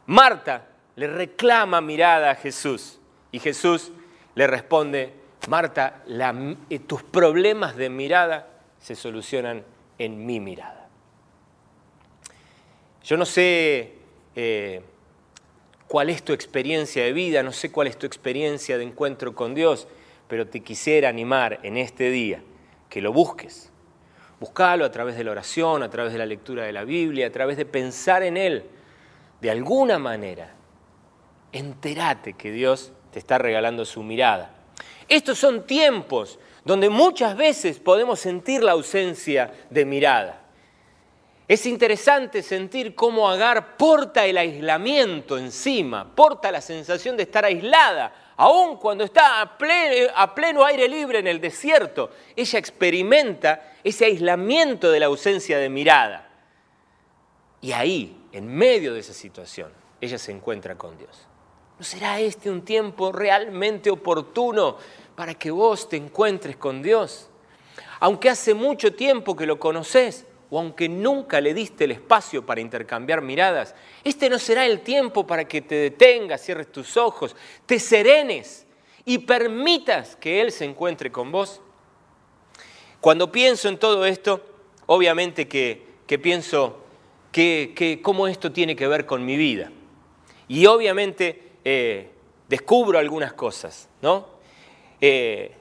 Marta 0.07 0.67
le 0.97 1.07
reclama 1.07 1.79
mirada 1.79 2.31
a 2.31 2.35
Jesús 2.35 2.99
y 3.31 3.39
Jesús 3.39 3.93
le 4.35 4.47
responde, 4.47 5.13
Marta, 5.47 6.03
eh, 6.69 6.79
tus 6.79 7.03
problemas 7.03 7.77
de 7.77 7.89
mirada 7.89 8.49
se 8.79 8.95
solucionan 8.95 9.63
en 9.97 10.25
mi 10.25 10.41
mirada. 10.41 10.89
Yo 13.03 13.15
no 13.15 13.25
sé 13.25 13.93
eh, 14.35 14.81
cuál 15.87 16.09
es 16.09 16.23
tu 16.23 16.33
experiencia 16.33 17.05
de 17.05 17.13
vida, 17.13 17.43
no 17.43 17.53
sé 17.53 17.71
cuál 17.71 17.87
es 17.87 17.97
tu 17.97 18.05
experiencia 18.05 18.77
de 18.77 18.83
encuentro 18.83 19.33
con 19.35 19.55
Dios, 19.55 19.87
pero 20.27 20.47
te 20.47 20.59
quisiera 20.59 21.07
animar 21.07 21.61
en 21.63 21.77
este 21.77 22.11
día 22.11 22.41
que 22.89 23.01
lo 23.01 23.13
busques. 23.13 23.71
Buscalo 24.41 24.83
a 24.83 24.91
través 24.91 25.15
de 25.15 25.23
la 25.23 25.31
oración, 25.31 25.81
a 25.81 25.89
través 25.89 26.11
de 26.11 26.19
la 26.19 26.25
lectura 26.25 26.65
de 26.65 26.73
la 26.73 26.83
Biblia, 26.83 27.27
a 27.27 27.31
través 27.31 27.55
de 27.55 27.65
pensar 27.65 28.21
en 28.21 28.35
Él. 28.35 28.65
De 29.39 29.49
alguna 29.49 29.97
manera, 29.97 30.53
entérate 31.53 32.33
que 32.33 32.51
Dios 32.51 32.91
te 33.13 33.19
está 33.19 33.37
regalando 33.37 33.85
su 33.85 34.03
mirada 34.03 34.56
estos 35.07 35.37
son 35.37 35.65
tiempos 35.65 36.39
donde 36.63 36.89
muchas 36.89 37.35
veces 37.35 37.79
podemos 37.79 38.19
sentir 38.19 38.61
la 38.61 38.73
ausencia 38.73 39.51
de 39.69 39.85
mirada. 39.85 40.41
Es 41.47 41.65
interesante 41.65 42.43
sentir 42.43 42.93
cómo 42.93 43.29
Agar 43.29 43.77
porta 43.77 44.25
el 44.25 44.37
aislamiento 44.37 45.37
encima, 45.37 46.13
porta 46.13 46.51
la 46.51 46.59
sensación 46.59 47.15
de 47.15 47.23
estar 47.23 47.45
aislada, 47.45 48.33
aun 48.35 48.75
cuando 48.77 49.05
está 49.05 49.39
a 49.39 49.57
pleno, 49.57 50.11
a 50.13 50.35
pleno, 50.35 50.65
aire 50.65 50.89
libre 50.89 51.19
en 51.19 51.27
el 51.27 51.39
desierto. 51.39 52.11
Ella 52.35 52.59
experimenta 52.59 53.75
ese 53.81 54.05
aislamiento 54.05 54.91
de 54.91 54.99
la 54.99 55.05
ausencia 55.05 55.57
de 55.57 55.69
mirada. 55.69 56.27
Y 57.61 57.71
ahí, 57.71 58.27
en 58.33 58.47
medio 58.47 58.93
de 58.93 58.99
esa 58.99 59.13
situación, 59.13 59.71
ella 60.01 60.17
se 60.17 60.33
encuentra 60.33 60.75
con 60.75 60.97
Dios. 60.97 61.27
¿No 61.79 61.85
será 61.85 62.19
este 62.19 62.49
un 62.49 62.63
tiempo 62.63 63.11
realmente 63.11 63.91
oportuno 63.91 64.77
para 65.15 65.35
que 65.35 65.51
vos 65.51 65.87
te 65.87 65.95
encuentres 65.95 66.57
con 66.57 66.81
Dios? 66.81 67.29
Aunque 67.99 68.29
hace 68.29 68.55
mucho 68.55 68.93
tiempo 68.93 69.35
que 69.35 69.45
lo 69.45 69.59
conoces 69.59 70.25
o 70.49 70.59
aunque 70.59 70.89
nunca 70.89 71.39
le 71.39 71.53
diste 71.53 71.83
el 71.83 71.91
espacio 71.91 72.45
para 72.45 72.61
intercambiar 72.61 73.21
miradas, 73.21 73.75
este 74.03 74.29
no 74.29 74.39
será 74.39 74.65
el 74.65 74.81
tiempo 74.81 75.27
para 75.27 75.47
que 75.47 75.61
te 75.61 75.75
detengas, 75.75 76.41
cierres 76.41 76.71
tus 76.71 76.97
ojos, 76.97 77.35
te 77.65 77.79
serenes 77.79 78.65
y 79.05 79.19
permitas 79.19 80.15
que 80.15 80.41
Él 80.41 80.51
se 80.51 80.65
encuentre 80.65 81.11
con 81.11 81.31
vos. 81.31 81.61
Cuando 83.01 83.31
pienso 83.31 83.69
en 83.69 83.77
todo 83.77 84.05
esto, 84.05 84.43
obviamente 84.87 85.47
que, 85.47 85.85
pienso 86.21 86.79
que, 87.31 87.99
cómo 88.01 88.27
esto 88.27 88.51
tiene 88.51 88.75
que 88.75 88.87
ver 88.87 89.05
con 89.05 89.23
mi 89.23 89.37
vida. 89.37 89.71
Y 90.47 90.65
obviamente 90.65 91.46
eh, 91.69 92.09
descubro 92.47 92.97
algunas 92.97 93.33
cosas, 93.33 93.89
¿no? 94.01 94.25
Eh, 95.01 95.53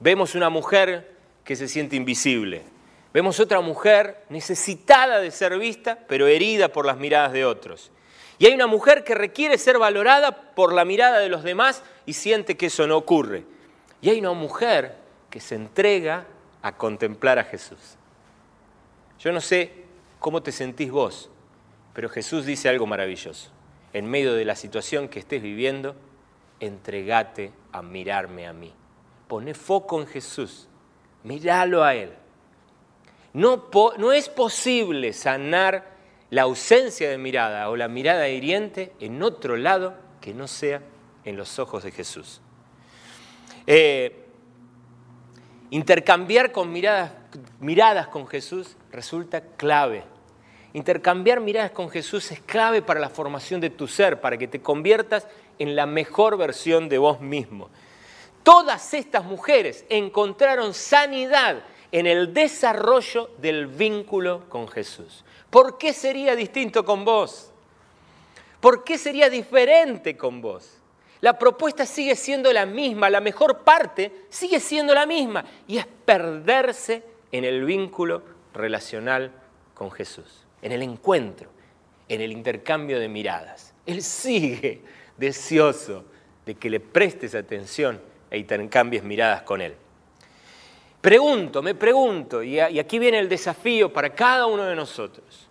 vemos 0.00 0.34
una 0.34 0.50
mujer 0.50 1.14
que 1.44 1.54
se 1.54 1.68
siente 1.68 1.94
invisible. 1.94 2.64
Vemos 3.14 3.38
otra 3.38 3.60
mujer 3.60 4.24
necesitada 4.28 5.20
de 5.20 5.30
ser 5.30 5.56
vista, 5.56 6.00
pero 6.08 6.26
herida 6.26 6.66
por 6.66 6.84
las 6.84 6.96
miradas 6.96 7.32
de 7.32 7.44
otros. 7.44 7.92
Y 8.40 8.46
hay 8.46 8.54
una 8.54 8.66
mujer 8.66 9.04
que 9.04 9.14
requiere 9.14 9.56
ser 9.56 9.78
valorada 9.78 10.52
por 10.56 10.72
la 10.72 10.84
mirada 10.84 11.20
de 11.20 11.28
los 11.28 11.44
demás 11.44 11.84
y 12.06 12.14
siente 12.14 12.56
que 12.56 12.66
eso 12.66 12.88
no 12.88 12.96
ocurre. 12.96 13.44
Y 14.00 14.10
hay 14.10 14.18
una 14.18 14.32
mujer 14.32 14.96
que 15.30 15.38
se 15.38 15.54
entrega 15.54 16.26
a 16.60 16.76
contemplar 16.76 17.38
a 17.38 17.44
Jesús. 17.44 17.78
Yo 19.20 19.30
no 19.30 19.40
sé 19.40 19.84
cómo 20.18 20.42
te 20.42 20.50
sentís 20.50 20.90
vos, 20.90 21.30
pero 21.94 22.08
Jesús 22.08 22.46
dice 22.46 22.68
algo 22.68 22.88
maravilloso 22.88 23.52
en 23.96 24.04
medio 24.10 24.34
de 24.34 24.44
la 24.44 24.56
situación 24.56 25.08
que 25.08 25.18
estés 25.18 25.40
viviendo, 25.40 25.96
entregate 26.60 27.50
a 27.72 27.80
mirarme 27.80 28.46
a 28.46 28.52
mí. 28.52 28.70
Pone 29.26 29.54
foco 29.54 29.98
en 29.98 30.06
Jesús, 30.06 30.68
míralo 31.24 31.82
a 31.82 31.94
Él. 31.94 32.12
No, 33.32 33.70
no 33.96 34.12
es 34.12 34.28
posible 34.28 35.14
sanar 35.14 35.96
la 36.28 36.42
ausencia 36.42 37.08
de 37.08 37.16
mirada 37.16 37.70
o 37.70 37.76
la 37.76 37.88
mirada 37.88 38.28
hiriente 38.28 38.92
en 39.00 39.22
otro 39.22 39.56
lado 39.56 39.94
que 40.20 40.34
no 40.34 40.46
sea 40.46 40.82
en 41.24 41.38
los 41.38 41.58
ojos 41.58 41.82
de 41.82 41.90
Jesús. 41.90 42.42
Eh, 43.66 44.26
intercambiar 45.70 46.52
con 46.52 46.70
miradas, 46.70 47.12
miradas 47.60 48.08
con 48.08 48.26
Jesús 48.26 48.76
resulta 48.92 49.40
clave 49.40 50.04
Intercambiar 50.76 51.40
miradas 51.40 51.70
con 51.70 51.88
Jesús 51.88 52.30
es 52.32 52.40
clave 52.40 52.82
para 52.82 53.00
la 53.00 53.08
formación 53.08 53.62
de 53.62 53.70
tu 53.70 53.88
ser, 53.88 54.20
para 54.20 54.36
que 54.36 54.46
te 54.46 54.60
conviertas 54.60 55.26
en 55.58 55.74
la 55.74 55.86
mejor 55.86 56.36
versión 56.36 56.90
de 56.90 56.98
vos 56.98 57.18
mismo. 57.18 57.70
Todas 58.42 58.92
estas 58.92 59.24
mujeres 59.24 59.86
encontraron 59.88 60.74
sanidad 60.74 61.62
en 61.92 62.06
el 62.06 62.34
desarrollo 62.34 63.30
del 63.38 63.68
vínculo 63.68 64.50
con 64.50 64.68
Jesús. 64.68 65.24
¿Por 65.48 65.78
qué 65.78 65.94
sería 65.94 66.36
distinto 66.36 66.84
con 66.84 67.06
vos? 67.06 67.50
¿Por 68.60 68.84
qué 68.84 68.98
sería 68.98 69.30
diferente 69.30 70.14
con 70.14 70.42
vos? 70.42 70.76
La 71.22 71.38
propuesta 71.38 71.86
sigue 71.86 72.16
siendo 72.16 72.52
la 72.52 72.66
misma, 72.66 73.08
la 73.08 73.22
mejor 73.22 73.60
parte 73.60 74.26
sigue 74.28 74.60
siendo 74.60 74.92
la 74.92 75.06
misma, 75.06 75.42
y 75.66 75.78
es 75.78 75.86
perderse 75.86 77.02
en 77.32 77.46
el 77.46 77.64
vínculo 77.64 78.22
relacional 78.52 79.32
con 79.72 79.90
Jesús 79.90 80.45
en 80.66 80.72
el 80.72 80.82
encuentro, 80.82 81.48
en 82.08 82.20
el 82.20 82.32
intercambio 82.32 82.98
de 82.98 83.08
miradas. 83.08 83.72
Él 83.86 84.02
sigue 84.02 84.82
deseoso 85.16 86.04
de 86.44 86.56
que 86.56 86.68
le 86.68 86.80
prestes 86.80 87.36
atención 87.36 88.00
e 88.28 88.38
intercambies 88.38 89.04
miradas 89.04 89.42
con 89.42 89.60
Él. 89.60 89.74
Pregunto, 91.00 91.62
me 91.62 91.76
pregunto, 91.76 92.42
y 92.42 92.58
aquí 92.58 92.98
viene 92.98 93.20
el 93.20 93.28
desafío 93.28 93.92
para 93.92 94.12
cada 94.12 94.46
uno 94.46 94.64
de 94.64 94.74
nosotros, 94.74 95.45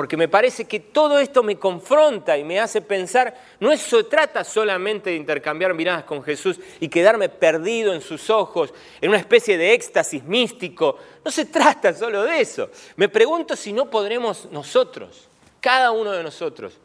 porque 0.00 0.16
me 0.16 0.28
parece 0.28 0.64
que 0.64 0.80
todo 0.80 1.18
esto 1.18 1.42
me 1.42 1.58
confronta 1.58 2.38
y 2.38 2.42
me 2.42 2.58
hace 2.58 2.80
pensar, 2.80 3.38
no 3.60 3.76
se 3.76 4.02
trata 4.04 4.44
solamente 4.44 5.10
de 5.10 5.16
intercambiar 5.16 5.74
miradas 5.74 6.04
con 6.04 6.22
Jesús 6.22 6.58
y 6.80 6.88
quedarme 6.88 7.28
perdido 7.28 7.92
en 7.92 8.00
sus 8.00 8.30
ojos, 8.30 8.72
en 8.98 9.10
una 9.10 9.18
especie 9.18 9.58
de 9.58 9.74
éxtasis 9.74 10.24
místico, 10.24 10.96
no 11.22 11.30
se 11.30 11.44
trata 11.44 11.92
solo 11.92 12.22
de 12.22 12.40
eso. 12.40 12.70
Me 12.96 13.10
pregunto 13.10 13.54
si 13.54 13.74
no 13.74 13.90
podremos 13.90 14.48
nosotros, 14.50 15.28
cada 15.60 15.90
uno 15.90 16.12
de 16.12 16.22
nosotros, 16.22 16.78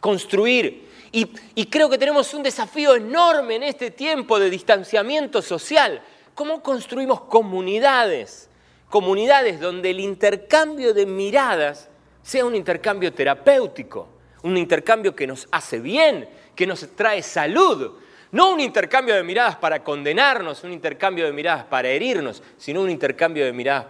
construir, 0.00 0.88
y, 1.12 1.30
y 1.54 1.66
creo 1.66 1.90
que 1.90 1.98
tenemos 1.98 2.32
un 2.32 2.42
desafío 2.42 2.94
enorme 2.94 3.56
en 3.56 3.64
este 3.64 3.90
tiempo 3.90 4.38
de 4.38 4.48
distanciamiento 4.48 5.42
social, 5.42 6.02
¿cómo 6.34 6.62
construimos 6.62 7.20
comunidades? 7.20 8.48
Comunidades 8.88 9.60
donde 9.60 9.90
el 9.90 10.00
intercambio 10.00 10.94
de 10.94 11.04
miradas 11.04 11.90
sea 12.22 12.44
un 12.44 12.54
intercambio 12.54 13.12
terapéutico, 13.12 14.08
un 14.42 14.56
intercambio 14.56 15.14
que 15.14 15.26
nos 15.26 15.48
hace 15.50 15.80
bien, 15.80 16.28
que 16.54 16.66
nos 16.66 16.88
trae 16.94 17.22
salud. 17.22 17.92
No 18.32 18.50
un 18.50 18.60
intercambio 18.60 19.14
de 19.14 19.22
miradas 19.22 19.56
para 19.56 19.84
condenarnos, 19.84 20.64
un 20.64 20.72
intercambio 20.72 21.26
de 21.26 21.32
miradas 21.32 21.64
para 21.64 21.88
herirnos, 21.88 22.42
sino 22.56 22.80
un 22.80 22.88
intercambio 22.88 23.44
de 23.44 23.52
miradas 23.52 23.84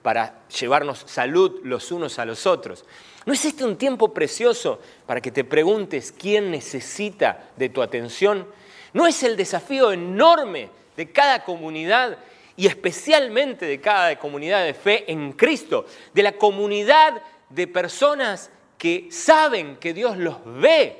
para, 0.00 0.44
llevarnos 0.48 1.02
salud 1.06 1.60
los 1.64 1.90
unos 1.90 2.20
a 2.20 2.24
los 2.24 2.46
otros. 2.46 2.84
¿No 3.26 3.32
es 3.32 3.44
este 3.44 3.64
un 3.64 3.76
tiempo 3.76 4.14
precioso 4.14 4.80
para 5.06 5.20
que 5.20 5.32
te 5.32 5.42
preguntes 5.42 6.12
quién 6.12 6.52
necesita 6.52 7.48
de 7.56 7.68
tu 7.68 7.82
atención? 7.82 8.46
¿No 8.92 9.08
es 9.08 9.24
el 9.24 9.36
desafío 9.36 9.90
enorme 9.90 10.68
de 10.96 11.10
cada 11.10 11.42
comunidad 11.42 12.18
y 12.56 12.68
especialmente 12.68 13.66
de 13.66 13.80
cada 13.80 14.16
comunidad 14.20 14.64
de 14.64 14.74
fe 14.74 15.10
en 15.10 15.32
Cristo, 15.32 15.86
de 16.12 16.22
la 16.22 16.32
comunidad 16.32 17.20
de 17.48 17.66
personas 17.66 18.50
que 18.78 19.08
saben 19.10 19.76
que 19.76 19.94
Dios 19.94 20.16
los 20.16 20.36
ve, 20.44 20.98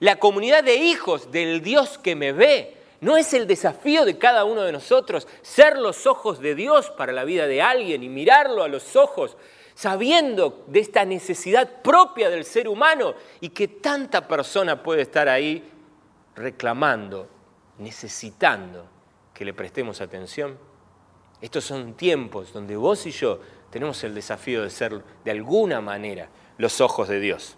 la 0.00 0.18
comunidad 0.18 0.64
de 0.64 0.76
hijos 0.76 1.30
del 1.30 1.62
Dios 1.62 1.98
que 1.98 2.14
me 2.14 2.32
ve? 2.32 2.76
¿No 3.00 3.16
es 3.16 3.34
el 3.34 3.46
desafío 3.46 4.04
de 4.04 4.18
cada 4.18 4.44
uno 4.44 4.62
de 4.62 4.72
nosotros 4.72 5.28
ser 5.42 5.78
los 5.78 6.06
ojos 6.06 6.40
de 6.40 6.54
Dios 6.54 6.90
para 6.90 7.12
la 7.12 7.24
vida 7.24 7.46
de 7.46 7.60
alguien 7.60 8.02
y 8.02 8.08
mirarlo 8.08 8.62
a 8.62 8.68
los 8.68 8.96
ojos 8.96 9.36
sabiendo 9.74 10.64
de 10.68 10.80
esta 10.80 11.04
necesidad 11.04 11.82
propia 11.82 12.30
del 12.30 12.44
ser 12.44 12.68
humano 12.68 13.14
y 13.40 13.50
que 13.50 13.68
tanta 13.68 14.26
persona 14.26 14.82
puede 14.82 15.02
estar 15.02 15.28
ahí 15.28 15.62
reclamando, 16.34 17.28
necesitando 17.78 18.86
que 19.34 19.44
le 19.44 19.52
prestemos 19.52 20.00
atención? 20.00 20.56
Estos 21.42 21.64
son 21.64 21.94
tiempos 21.94 22.52
donde 22.54 22.74
vos 22.74 23.04
y 23.04 23.10
yo 23.10 23.40
tenemos 23.74 24.04
el 24.04 24.14
desafío 24.14 24.62
de 24.62 24.70
ser 24.70 25.02
de 25.24 25.30
alguna 25.32 25.80
manera 25.80 26.28
los 26.58 26.80
ojos 26.80 27.08
de 27.08 27.18
Dios. 27.18 27.56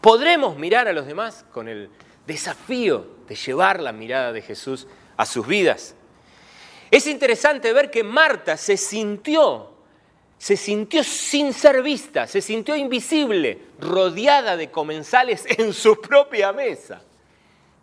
Podremos 0.00 0.56
mirar 0.56 0.88
a 0.88 0.94
los 0.94 1.04
demás 1.04 1.44
con 1.52 1.68
el 1.68 1.90
desafío 2.26 3.06
de 3.28 3.34
llevar 3.34 3.78
la 3.82 3.92
mirada 3.92 4.32
de 4.32 4.40
Jesús 4.40 4.86
a 5.18 5.26
sus 5.26 5.46
vidas. 5.46 5.94
Es 6.90 7.06
interesante 7.06 7.74
ver 7.74 7.90
que 7.90 8.02
Marta 8.02 8.56
se 8.56 8.78
sintió, 8.78 9.70
se 10.38 10.56
sintió 10.56 11.04
sin 11.04 11.52
ser 11.52 11.82
vista, 11.82 12.26
se 12.26 12.40
sintió 12.40 12.74
invisible, 12.74 13.58
rodeada 13.80 14.56
de 14.56 14.70
comensales 14.70 15.44
en 15.58 15.74
su 15.74 16.00
propia 16.00 16.54
mesa. 16.54 17.02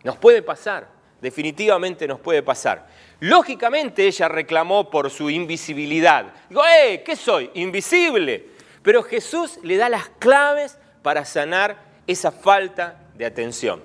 Nos 0.02 0.16
puede 0.16 0.42
pasar, 0.42 0.88
definitivamente 1.20 2.08
nos 2.08 2.18
puede 2.18 2.42
pasar. 2.42 2.88
Lógicamente 3.20 4.06
ella 4.06 4.28
reclamó 4.28 4.90
por 4.90 5.10
su 5.10 5.28
invisibilidad. 5.30 6.32
Digo, 6.48 6.62
¡eh! 6.64 7.02
¿Qué 7.04 7.16
soy? 7.16 7.50
Invisible. 7.54 8.46
Pero 8.82 9.02
Jesús 9.02 9.58
le 9.62 9.76
da 9.76 9.88
las 9.88 10.08
claves 10.18 10.78
para 11.02 11.24
sanar 11.24 11.76
esa 12.06 12.30
falta 12.30 13.08
de 13.14 13.26
atención. 13.26 13.82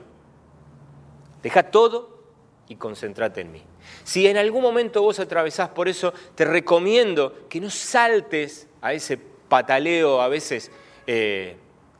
Deja 1.41 1.63
todo 1.63 2.23
y 2.69 2.75
concéntrate 2.75 3.41
en 3.41 3.51
mí. 3.51 3.61
Si 4.03 4.27
en 4.27 4.37
algún 4.37 4.61
momento 4.61 5.01
vos 5.01 5.19
atravesás 5.19 5.69
por 5.69 5.89
eso, 5.89 6.13
te 6.35 6.45
recomiendo 6.45 7.47
que 7.49 7.59
no 7.59 7.69
saltes 7.69 8.67
a 8.81 8.93
ese 8.93 9.17
pataleo 9.17 10.21
a 10.21 10.27
veces 10.27 10.71
eh, 11.07 11.57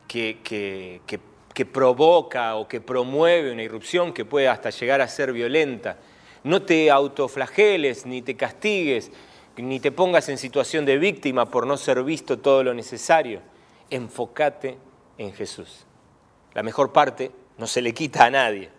que, 0.08 0.38
que- 0.44 1.64
provoca 1.66 2.56
o 2.56 2.66
que 2.66 2.80
promueve 2.80 3.52
una 3.52 3.62
irrupción 3.62 4.12
que 4.12 4.24
puede 4.24 4.48
hasta 4.48 4.70
llegar 4.70 5.00
a 5.00 5.08
ser 5.08 5.32
violenta. 5.32 5.98
No 6.44 6.62
te 6.62 6.90
autoflageles, 6.90 8.04
ni 8.04 8.20
te 8.20 8.36
castigues, 8.36 9.10
ni 9.56 9.80
te 9.80 9.90
pongas 9.90 10.28
en 10.28 10.36
situación 10.36 10.84
de 10.84 10.98
víctima 10.98 11.46
por 11.46 11.66
no 11.66 11.78
ser 11.78 12.02
visto 12.04 12.38
todo 12.38 12.62
lo 12.62 12.74
necesario. 12.74 13.40
Enfócate 13.88 14.76
en 15.16 15.32
Jesús. 15.32 15.86
La 16.52 16.62
mejor 16.62 16.92
parte 16.92 17.30
no 17.56 17.66
se 17.66 17.80
le 17.80 17.94
quita 17.94 18.26
a 18.26 18.30
nadie. 18.30 18.70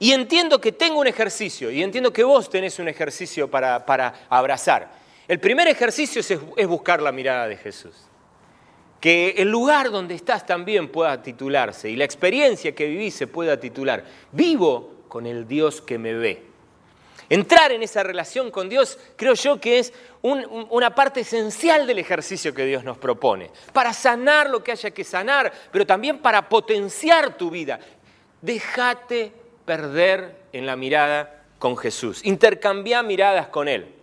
Y 0.00 0.12
entiendo 0.12 0.60
que 0.60 0.72
tengo 0.72 0.98
un 0.98 1.06
ejercicio, 1.06 1.70
y 1.70 1.82
entiendo 1.82 2.12
que 2.12 2.24
vos 2.24 2.50
tenés 2.50 2.78
un 2.78 2.88
ejercicio 2.88 3.48
para, 3.48 3.86
para 3.86 4.26
abrazar. 4.28 4.90
El 5.28 5.38
primer 5.38 5.68
ejercicio 5.68 6.20
es, 6.20 6.38
es 6.56 6.66
buscar 6.66 7.00
la 7.02 7.12
mirada 7.12 7.46
de 7.46 7.56
Jesús. 7.56 7.94
Que 8.98 9.34
el 9.38 9.48
lugar 9.48 9.90
donde 9.90 10.14
estás 10.14 10.44
también 10.44 10.88
pueda 10.88 11.22
titularse 11.22 11.88
y 11.88 11.96
la 11.96 12.04
experiencia 12.04 12.74
que 12.74 12.86
vivís 12.86 13.14
se 13.14 13.26
pueda 13.26 13.60
titular. 13.60 14.04
Vivo 14.32 15.04
con 15.08 15.26
el 15.26 15.46
Dios 15.46 15.80
que 15.80 15.98
me 15.98 16.14
ve. 16.14 16.49
Entrar 17.30 17.70
en 17.70 17.82
esa 17.82 18.02
relación 18.02 18.50
con 18.50 18.68
Dios 18.68 18.98
creo 19.16 19.34
yo 19.34 19.60
que 19.60 19.78
es 19.78 19.92
un- 20.20 20.44
un- 20.46 20.66
una 20.68 20.94
parte 20.94 21.20
esencial 21.20 21.86
del 21.86 22.00
ejercicio 22.00 22.52
que 22.52 22.66
Dios 22.66 22.82
nos 22.84 22.98
propone, 22.98 23.50
para 23.72 23.92
sanar 23.94 24.50
lo 24.50 24.62
que 24.64 24.72
haya 24.72 24.90
que 24.90 25.04
sanar, 25.04 25.52
pero 25.70 25.86
también 25.86 26.18
para 26.18 26.48
potenciar 26.48 27.36
tu 27.38 27.48
vida. 27.48 27.78
Déjate 28.42 29.32
perder 29.64 30.34
en 30.52 30.66
la 30.66 30.74
mirada 30.74 31.44
con 31.60 31.76
Jesús, 31.76 32.24
intercambia 32.24 33.02
miradas 33.02 33.46
con 33.48 33.68
Él. 33.68 33.94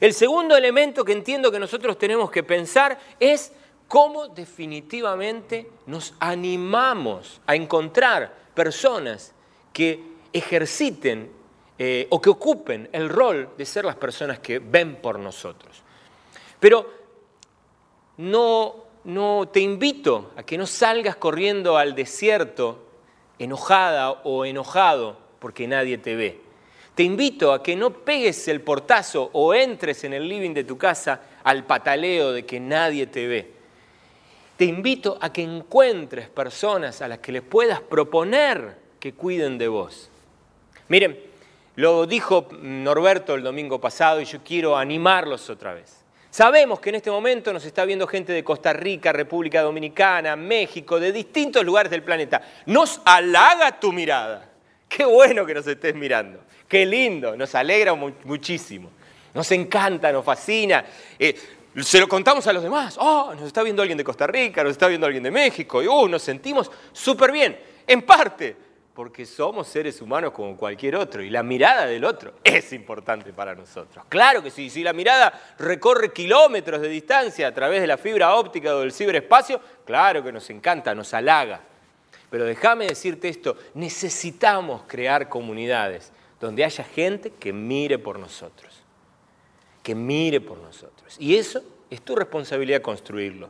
El 0.00 0.12
segundo 0.12 0.56
elemento 0.56 1.04
que 1.04 1.12
entiendo 1.12 1.52
que 1.52 1.60
nosotros 1.60 1.96
tenemos 1.96 2.30
que 2.30 2.42
pensar 2.42 2.98
es 3.20 3.52
cómo 3.86 4.26
definitivamente 4.26 5.70
nos 5.86 6.14
animamos 6.18 7.40
a 7.46 7.54
encontrar 7.54 8.34
personas 8.54 9.32
que 9.72 10.02
ejerciten 10.32 11.30
eh, 11.78 12.06
o 12.10 12.20
que 12.20 12.30
ocupen 12.30 12.88
el 12.92 13.08
rol 13.08 13.50
de 13.56 13.66
ser 13.66 13.84
las 13.84 13.96
personas 13.96 14.38
que 14.38 14.58
ven 14.60 14.96
por 14.96 15.18
nosotros. 15.18 15.82
Pero 16.60 16.88
no, 18.18 18.84
no 19.04 19.48
te 19.52 19.60
invito 19.60 20.32
a 20.36 20.44
que 20.44 20.56
no 20.56 20.66
salgas 20.66 21.16
corriendo 21.16 21.76
al 21.76 21.94
desierto 21.94 22.78
enojada 23.38 24.10
o 24.10 24.44
enojado 24.44 25.18
porque 25.40 25.66
nadie 25.66 25.98
te 25.98 26.14
ve. 26.14 26.40
Te 26.94 27.02
invito 27.02 27.52
a 27.52 27.62
que 27.62 27.74
no 27.74 27.90
pegues 27.90 28.46
el 28.46 28.60
portazo 28.60 29.30
o 29.32 29.52
entres 29.52 30.04
en 30.04 30.12
el 30.12 30.28
living 30.28 30.54
de 30.54 30.62
tu 30.62 30.78
casa 30.78 31.20
al 31.42 31.64
pataleo 31.64 32.32
de 32.32 32.46
que 32.46 32.60
nadie 32.60 33.08
te 33.08 33.26
ve. 33.26 33.50
Te 34.56 34.64
invito 34.64 35.18
a 35.20 35.32
que 35.32 35.42
encuentres 35.42 36.28
personas 36.28 37.02
a 37.02 37.08
las 37.08 37.18
que 37.18 37.32
les 37.32 37.42
puedas 37.42 37.80
proponer 37.80 38.76
que 39.00 39.12
cuiden 39.12 39.58
de 39.58 39.66
vos. 39.66 40.08
Miren, 40.88 41.18
lo 41.76 42.06
dijo 42.06 42.48
Norberto 42.60 43.34
el 43.34 43.42
domingo 43.42 43.80
pasado 43.80 44.20
y 44.20 44.24
yo 44.24 44.40
quiero 44.44 44.76
animarlos 44.76 45.50
otra 45.50 45.74
vez. 45.74 46.04
Sabemos 46.30 46.80
que 46.80 46.88
en 46.88 46.96
este 46.96 47.10
momento 47.10 47.52
nos 47.52 47.64
está 47.64 47.84
viendo 47.84 48.06
gente 48.08 48.32
de 48.32 48.42
Costa 48.42 48.72
Rica, 48.72 49.12
República 49.12 49.62
Dominicana, 49.62 50.34
México, 50.34 50.98
de 50.98 51.12
distintos 51.12 51.64
lugares 51.64 51.90
del 51.90 52.02
planeta. 52.02 52.42
Nos 52.66 53.00
halaga 53.04 53.78
tu 53.78 53.92
mirada. 53.92 54.50
Qué 54.88 55.04
bueno 55.04 55.46
que 55.46 55.54
nos 55.54 55.66
estés 55.66 55.94
mirando. 55.94 56.40
Qué 56.66 56.86
lindo, 56.86 57.36
nos 57.36 57.54
alegra 57.54 57.94
mu- 57.94 58.12
muchísimo. 58.24 58.90
Nos 59.32 59.50
encanta, 59.52 60.10
nos 60.12 60.24
fascina. 60.24 60.84
Eh, 61.18 61.36
se 61.82 62.00
lo 62.00 62.08
contamos 62.08 62.46
a 62.48 62.52
los 62.52 62.62
demás. 62.62 62.96
Oh, 63.00 63.32
nos 63.34 63.44
está 63.46 63.62
viendo 63.62 63.82
alguien 63.82 63.98
de 63.98 64.04
Costa 64.04 64.26
Rica, 64.26 64.62
nos 64.62 64.72
está 64.72 64.88
viendo 64.88 65.06
alguien 65.06 65.22
de 65.22 65.30
México. 65.30 65.82
Y 65.82 65.86
uh, 65.86 66.08
nos 66.08 66.22
sentimos 66.22 66.70
súper 66.92 67.30
bien. 67.30 67.56
En 67.86 68.02
parte, 68.02 68.56
porque 68.94 69.26
somos 69.26 69.66
seres 69.66 70.00
humanos 70.00 70.30
como 70.32 70.56
cualquier 70.56 70.94
otro 70.94 71.22
y 71.22 71.28
la 71.28 71.42
mirada 71.42 71.86
del 71.86 72.04
otro 72.04 72.34
es 72.44 72.72
importante 72.72 73.32
para 73.32 73.54
nosotros. 73.54 74.04
Claro 74.08 74.42
que 74.42 74.50
sí, 74.50 74.70
si 74.70 74.84
la 74.84 74.92
mirada 74.92 75.54
recorre 75.58 76.12
kilómetros 76.12 76.80
de 76.80 76.88
distancia 76.88 77.48
a 77.48 77.54
través 77.54 77.80
de 77.80 77.88
la 77.88 77.98
fibra 77.98 78.36
óptica 78.36 78.74
o 78.74 78.80
del 78.80 78.92
ciberespacio, 78.92 79.60
claro 79.84 80.22
que 80.22 80.30
nos 80.30 80.48
encanta, 80.50 80.94
nos 80.94 81.12
halaga. 81.12 81.60
Pero 82.30 82.44
déjame 82.44 82.86
decirte 82.86 83.28
esto, 83.28 83.56
necesitamos 83.74 84.82
crear 84.86 85.28
comunidades 85.28 86.12
donde 86.40 86.64
haya 86.64 86.84
gente 86.84 87.30
que 87.30 87.52
mire 87.52 87.98
por 87.98 88.18
nosotros, 88.18 88.82
que 89.82 89.94
mire 89.94 90.40
por 90.40 90.58
nosotros. 90.58 91.16
Y 91.18 91.36
eso 91.36 91.62
es 91.90 92.00
tu 92.02 92.14
responsabilidad 92.14 92.80
construirlo. 92.80 93.48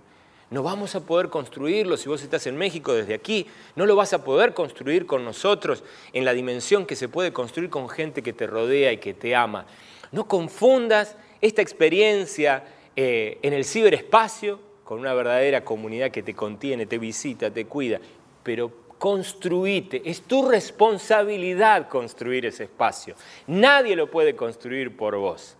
No 0.50 0.62
vamos 0.62 0.94
a 0.94 1.00
poder 1.00 1.30
construirlo 1.30 1.96
si 1.96 2.09
vos 2.09 2.22
estás 2.22 2.46
en 2.46 2.57
México 2.57 2.92
desde 2.92 3.14
aquí, 3.14 3.46
no 3.76 3.87
lo 3.87 3.96
vas 3.96 4.12
a 4.12 4.22
poder 4.22 4.54
construir 4.54 5.07
con 5.07 5.24
nosotros 5.24 5.83
en 6.12 6.24
la 6.24 6.33
dimensión 6.33 6.87
que 6.87 6.96
se 6.96 7.09
puede 7.09 7.33
construir 7.33 7.70
con 7.70 7.88
gente 7.88 8.22
que 8.22 8.33
te 8.33 8.46
rodea 8.46 8.92
y 8.92 8.98
que 8.98 9.14
te 9.14 9.35
ama. 9.35 9.66
No 10.12 10.28
confundas 10.28 11.16
esta 11.40 11.62
experiencia 11.62 12.64
eh, 12.94 13.38
en 13.42 13.52
el 13.52 13.64
ciberespacio 13.64 14.61
con 14.85 15.00
una 15.00 15.14
verdadera 15.14 15.64
comunidad 15.64 16.11
que 16.11 16.22
te 16.22 16.35
contiene, 16.35 16.87
te 16.87 16.98
visita, 16.98 17.50
te 17.50 17.64
cuida, 17.64 18.00
pero 18.42 18.85
construite, 18.98 20.02
es 20.04 20.22
tu 20.22 20.48
responsabilidad 20.48 21.88
construir 21.88 22.46
ese 22.46 22.64
espacio. 22.64 23.14
Nadie 23.46 23.96
lo 23.96 24.11
puede 24.11 24.37
construir 24.37 24.96
por 24.96 25.16
vos. 25.16 25.57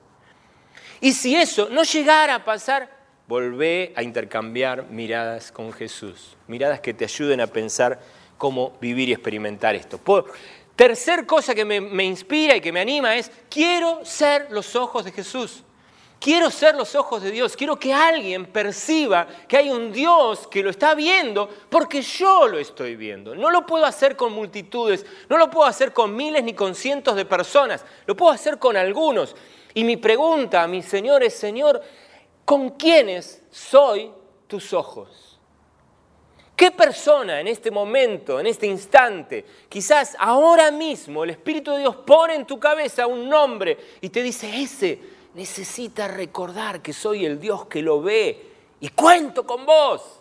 Y 1.01 1.13
si 1.13 1.35
eso 1.35 1.69
no 1.71 1.83
llegara 1.83 2.37
a 2.37 2.45
pasar, 2.45 2.94
volvé 3.27 3.93
a 3.97 4.03
intercambiar 4.03 4.85
miradas 4.91 5.51
con 5.51 5.73
Jesús, 5.73 6.37
miradas 6.47 6.81
que 6.81 6.95
te 6.95 7.05
ayuden 7.05 7.41
a 7.41 7.47
pensar 7.47 8.01
cómo 8.39 8.77
vivir 8.81 9.09
y 9.09 9.13
experimentar 9.13 9.75
esto. 9.75 9.99
Por- 9.99 10.33
tercer 10.77 11.25
cosa 11.25 11.55
que 11.55 11.65
me, 11.65 11.81
me 11.81 12.05
inspira 12.05 12.57
y 12.57 12.61
que 12.61 12.73
me 12.73 12.81
anima 12.81 13.17
es, 13.17 13.31
quiero 13.49 14.05
ser 14.05 14.49
los 14.51 14.75
ojos 14.77 15.05
de 15.05 15.13
Jesús. 15.13 15.63
Quiero 16.21 16.51
ser 16.51 16.75
los 16.75 16.95
ojos 16.95 17.23
de 17.23 17.31
Dios, 17.31 17.55
quiero 17.55 17.79
que 17.79 17.93
alguien 17.93 18.47
perciba 18.47 19.27
que 19.47 19.59
hay 19.59 19.69
un 19.69 19.93
Dios 19.93 20.47
que 20.47 20.63
lo 20.63 20.71
está 20.71 20.95
viendo 20.95 21.51
porque 21.69 22.01
yo 22.01 22.49
lo 22.49 22.59
estoy 22.59 22.97
viendo. 22.97 23.35
No 23.35 23.51
lo 23.51 23.67
puedo 23.67 23.85
hacer 23.85 24.17
con 24.17 24.33
multitudes, 24.33 25.05
no 25.29 25.37
lo 25.37 25.51
puedo 25.51 25.67
hacer 25.69 25.93
con 25.93 26.17
miles 26.17 26.43
ni 26.43 26.55
con 26.55 26.75
cientos 26.75 27.15
de 27.15 27.27
personas, 27.27 27.85
lo 28.07 28.17
puedo 28.17 28.33
hacer 28.33 28.59
con 28.59 28.75
algunos. 28.75 29.37
Y 29.75 29.85
mi 29.85 29.99
pregunta 29.99 30.63
a 30.63 30.69
mi 30.69 30.83
Señor 30.83 31.23
es, 31.23 31.35
Señor, 31.35 31.83
¿con 32.45 32.71
quiénes 32.71 33.43
soy 33.51 34.11
tus 34.47 34.73
ojos? 34.73 35.25
¿Qué 36.57 36.71
persona 36.71 37.41
en 37.41 37.49
este 37.49 37.71
momento, 37.71 38.39
en 38.39 38.47
este 38.47 38.67
instante, 38.67 39.45
quizás 39.69 40.17
ahora 40.21 40.71
mismo 40.71 41.25
el 41.25 41.31
Espíritu 41.31 41.73
de 41.73 41.81
Dios 41.81 41.97
pone 41.97 42.35
en 42.35 42.47
tu 42.47 42.61
cabeza 42.61 43.09
un 43.09 43.29
nombre 43.29 43.77
y 44.01 44.09
te 44.09 44.23
dice, 44.23 44.63
ese 44.63 45.01
necesita 45.35 46.07
recordar 46.07 46.81
que 46.81 46.93
soy 46.93 47.27
el 47.27 47.41
Dios 47.41 47.67
que 47.67 47.83
lo 47.83 48.01
ve 48.01 48.51
y 48.81 48.89
cuento 48.91 49.45
con 49.45 49.67
vos. 49.67 50.21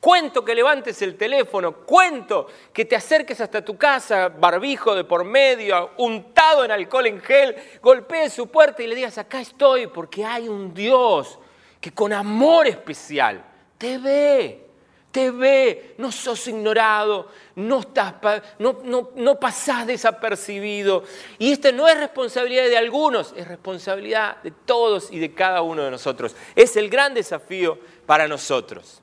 Cuento 0.00 0.44
que 0.44 0.54
levantes 0.54 1.02
el 1.02 1.16
teléfono, 1.16 1.78
cuento 1.78 2.46
que 2.72 2.84
te 2.84 2.96
acerques 2.96 3.40
hasta 3.40 3.64
tu 3.64 3.76
casa, 3.76 4.28
barbijo 4.28 4.94
de 4.94 5.04
por 5.04 5.24
medio, 5.24 5.90
untado 5.98 6.64
en 6.64 6.70
alcohol 6.70 7.06
en 7.06 7.20
gel, 7.20 7.56
golpees 7.82 8.32
su 8.32 8.46
puerta 8.46 8.82
y 8.82 8.86
le 8.86 8.94
digas, 8.94 9.18
acá 9.18 9.40
estoy 9.40 9.88
porque 9.88 10.24
hay 10.24 10.48
un 10.48 10.72
Dios 10.72 11.38
que 11.86 11.92
con 11.92 12.12
amor 12.12 12.66
especial 12.66 13.44
te 13.78 13.96
ve 13.96 14.66
te 15.12 15.30
ve, 15.30 15.94
no 15.96 16.12
sos 16.12 16.46
ignorado, 16.46 17.28
no, 17.54 17.80
estás, 17.80 18.16
no, 18.58 18.80
no, 18.84 19.12
no 19.14 19.40
pasás 19.40 19.86
desapercibido. 19.86 21.04
Y 21.38 21.52
esta 21.52 21.72
no 21.72 21.88
es 21.88 21.98
responsabilidad 21.98 22.64
de 22.64 22.76
algunos, 22.76 23.32
es 23.34 23.48
responsabilidad 23.48 24.42
de 24.42 24.50
todos 24.50 25.10
y 25.10 25.18
de 25.18 25.32
cada 25.32 25.62
uno 25.62 25.84
de 25.84 25.90
nosotros. 25.90 26.36
Es 26.54 26.76
el 26.76 26.90
gran 26.90 27.14
desafío 27.14 27.78
para 28.04 28.28
nosotros. 28.28 29.00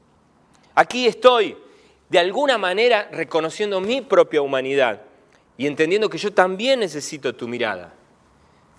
Aquí 0.76 1.08
estoy, 1.08 1.58
de 2.10 2.20
alguna 2.20 2.60
manera, 2.60 3.10
reconociendo 3.12 3.82
mi 3.82 4.02
propia 4.02 4.44
humanidad 4.44 5.02
y 5.58 5.66
entendiendo 5.66 6.12
que 6.12 6.20
yo 6.20 6.32
también 6.32 6.82
necesito 6.82 7.34
tu 7.34 7.48
mirada. 7.48 7.92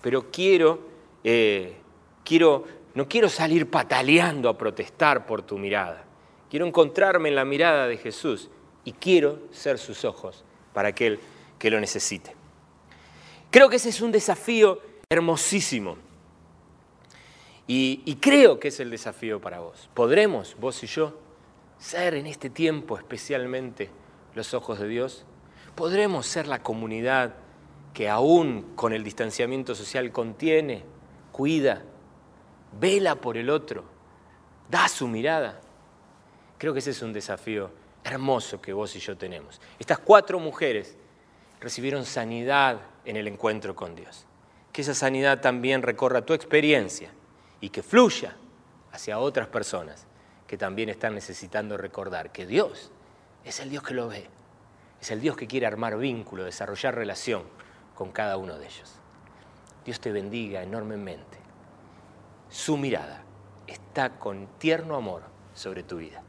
Pero 0.01 0.31
quiero, 0.31 0.79
eh, 1.21 1.75
quiero, 2.23 2.63
no 2.95 3.07
quiero 3.07 3.29
salir 3.29 3.69
pataleando 3.69 4.49
a 4.49 4.57
protestar 4.57 5.25
por 5.25 5.43
tu 5.43 5.57
mirada 5.57 6.05
Quiero 6.49 6.67
encontrarme 6.67 7.29
en 7.29 7.35
la 7.35 7.45
mirada 7.45 7.87
de 7.87 7.97
Jesús 7.97 8.49
y 8.83 8.93
quiero 8.93 9.39
ser 9.51 9.77
sus 9.77 10.05
ojos 10.05 10.43
para 10.73 10.89
aquel 10.89 11.19
que 11.57 11.69
lo 11.69 11.79
necesite. 11.79 12.35
Creo 13.49 13.69
que 13.69 13.77
ese 13.77 13.89
es 13.89 14.01
un 14.01 14.11
desafío 14.11 14.79
hermosísimo. 15.09 15.97
Y, 17.67 18.15
creo 18.21 18.59
que 18.59 18.67
es 18.67 18.79
el 18.79 18.91
desafío 18.91 19.41
para 19.41 19.59
vos. 19.59 19.89
¿Podremos, 19.95 20.55
vos 20.59 20.83
y 20.83 20.87
yo, 20.87 21.19
ser 21.79 22.13
en 22.13 22.27
este 22.27 22.51
tiempo 22.51 22.95
especialmente 22.97 23.89
los 24.35 24.53
ojos 24.53 24.79
de 24.79 24.87
Dios? 24.87 25.25
¿Podremos 25.73 26.27
ser 26.27 26.47
la 26.47 26.61
comunidad 26.61 27.33
que 27.93 28.07
aún 28.07 28.73
con 28.75 28.93
el 28.93 29.03
distanciamiento 29.03 29.73
social 29.73 30.11
contiene, 30.11 30.83
cuida, 31.31 31.83
vela 32.79 33.15
por 33.15 33.37
el 33.37 33.49
otro, 33.49 33.83
da 34.69 34.87
su 34.87 35.07
mirada? 35.07 35.59
Creo 36.57 36.73
que 36.73 36.79
ese 36.79 36.91
es 36.91 37.01
un 37.01 37.13
desafío 37.13 37.71
hermoso 38.03 38.61
que 38.61 38.73
vos 38.73 38.95
y 38.95 38.99
yo 38.99 39.17
tenemos. 39.17 39.59
Estas 39.79 39.99
cuatro 39.99 40.39
mujeres 40.39 40.95
recibieron 41.59 42.05
sanidad 42.05 42.79
en 43.03 43.17
el 43.17 43.27
encuentro 43.27 43.75
con 43.75 43.95
Dios. 43.95 44.25
Que 44.71 44.81
esa 44.81 44.93
sanidad 44.93 45.41
también 45.41 45.81
recorra 45.81 46.25
tu 46.25 46.33
experiencia 46.33 47.09
y 47.61 47.69
que 47.69 47.81
fluya 47.81 48.35
hacia 48.91 49.19
otras 49.19 49.47
personas 49.47 50.05
que 50.47 50.57
también 50.57 50.89
están 50.89 51.15
necesitando 51.15 51.77
recordar 51.77 52.31
que 52.31 52.45
Dios 52.45 52.91
es 53.43 53.59
el 53.59 53.69
Dios 53.69 53.83
que 53.83 53.93
lo 53.93 54.07
ve, 54.07 54.27
es 55.01 55.11
el 55.11 55.21
Dios 55.21 55.35
que 55.35 55.47
quiere 55.47 55.65
armar 55.65 55.97
vínculo, 55.97 56.43
desarrollar 56.43 56.95
relación 56.95 57.43
con 57.95 58.11
cada 58.11 58.37
uno 58.37 58.57
de 58.57 58.65
ellos. 58.65 58.93
Dios 59.85 59.99
te 59.99 60.11
bendiga 60.11 60.63
enormemente. 60.63 61.44
Su 62.49 62.77
mirada 62.77 63.23
está 63.67 64.19
con 64.19 64.47
tierno 64.59 64.95
amor 64.95 65.23
sobre 65.53 65.83
tu 65.83 65.97
vida. 65.97 66.24